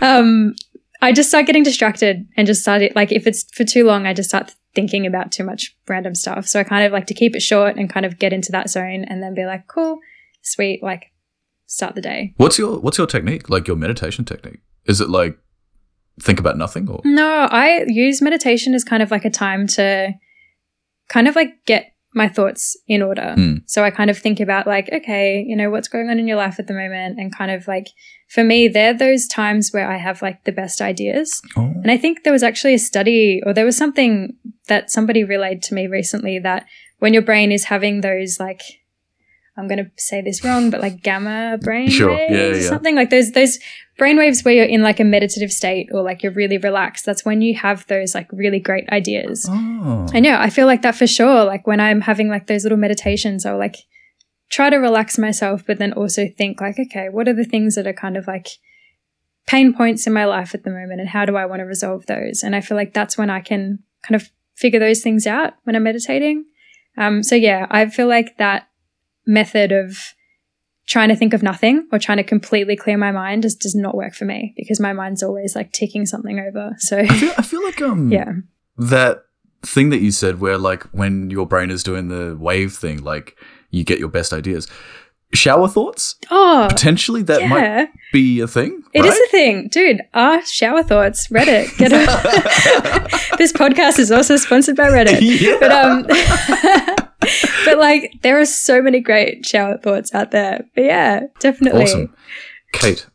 [0.00, 0.54] um
[1.02, 4.06] I just start getting distracted and just start it like if it's for too long,
[4.06, 6.46] I just start thinking about too much random stuff.
[6.46, 8.70] So I kind of like to keep it short and kind of get into that
[8.70, 9.98] zone and then be like, cool,
[10.42, 11.10] sweet, like
[11.66, 12.34] start the day.
[12.36, 13.50] What's your What's your technique?
[13.50, 14.60] Like your meditation technique?
[14.86, 15.36] Is it like
[16.20, 17.00] think about nothing or?
[17.04, 20.12] No, I use meditation as kind of like a time to
[21.08, 23.34] kind of like get my thoughts in order.
[23.36, 23.62] Mm.
[23.66, 26.36] So I kind of think about like, okay, you know, what's going on in your
[26.36, 27.86] life at the moment and kind of like
[28.28, 31.40] for me, they're those times where I have like the best ideas.
[31.56, 31.72] Oh.
[31.82, 34.36] And I think there was actually a study or there was something
[34.68, 36.66] that somebody relayed to me recently that
[36.98, 38.62] when your brain is having those like
[39.56, 42.10] I'm going to say this wrong, but like gamma brain Sure.
[42.10, 42.68] waves Yeah, or yeah.
[42.68, 43.58] something like those those
[43.98, 47.04] brain waves where you're in like a meditative state or like you're really relaxed.
[47.04, 49.46] That's when you have those like really great ideas.
[49.48, 50.06] Oh.
[50.14, 50.36] I know.
[50.38, 51.44] I feel like that for sure.
[51.44, 53.76] Like when I'm having like those little meditations, I'll like
[54.50, 57.86] try to relax myself, but then also think like, okay, what are the things that
[57.86, 58.48] are kind of like
[59.46, 62.06] pain points in my life at the moment and how do I want to resolve
[62.06, 62.42] those?
[62.42, 65.76] And I feel like that's when I can kind of figure those things out when
[65.76, 66.44] I'm meditating.
[66.96, 68.68] Um, so yeah, I feel like that
[69.26, 69.96] method of
[70.86, 73.94] trying to think of nothing or trying to completely clear my mind just does not
[73.94, 76.74] work for me because my mind's always like ticking something over.
[76.78, 78.32] So I feel, I feel like um yeah.
[78.76, 79.24] that
[79.62, 83.36] thing that you said where like when your brain is doing the wave thing, like
[83.70, 84.66] you get your best ideas.
[85.34, 86.16] Shower thoughts?
[86.30, 88.82] Oh, Potentially that might be a thing.
[88.92, 89.22] It is right?
[89.26, 90.02] a thing, dude.
[90.12, 91.28] Ah, shower thoughts.
[91.28, 91.74] Reddit.
[91.78, 93.28] Get it.
[93.38, 95.20] this podcast is also sponsored by Reddit.
[95.22, 95.56] Yeah.
[95.58, 97.08] But um,
[97.64, 100.64] but like there are so many great shower thoughts out there.
[100.74, 101.84] But yeah, definitely.
[101.84, 102.14] Awesome.
[102.72, 103.06] Kait,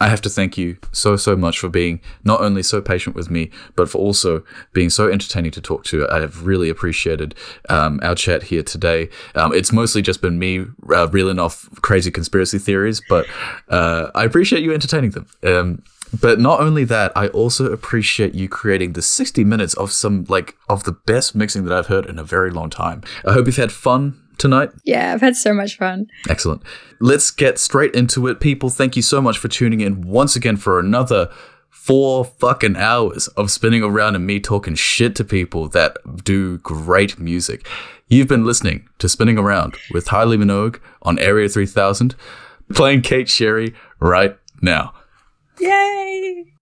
[0.00, 3.30] I have to thank you so, so much for being not only so patient with
[3.30, 6.08] me, but for also being so entertaining to talk to.
[6.10, 7.34] I have really appreciated
[7.68, 9.08] um, our chat here today.
[9.34, 13.26] Um, it's mostly just been me uh, reeling off crazy conspiracy theories, but
[13.68, 15.26] uh, I appreciate you entertaining them.
[15.42, 15.82] Um,
[16.20, 20.56] but not only that, I also appreciate you creating the 60 minutes of some, like,
[20.68, 23.02] of the best mixing that I've heard in a very long time.
[23.26, 24.70] I hope you've had fun tonight.
[24.84, 26.06] Yeah, I've had so much fun.
[26.28, 26.62] Excellent.
[27.00, 28.40] Let's get straight into it.
[28.40, 31.30] People, thank you so much for tuning in once again for another
[31.70, 37.18] four fucking hours of spinning around and me talking shit to people that do great
[37.18, 37.66] music.
[38.08, 42.14] You've been listening to Spinning Around with Highly Minogue on Area 3000,
[42.72, 44.94] playing Kait Xri right now.
[45.60, 46.53] Yay!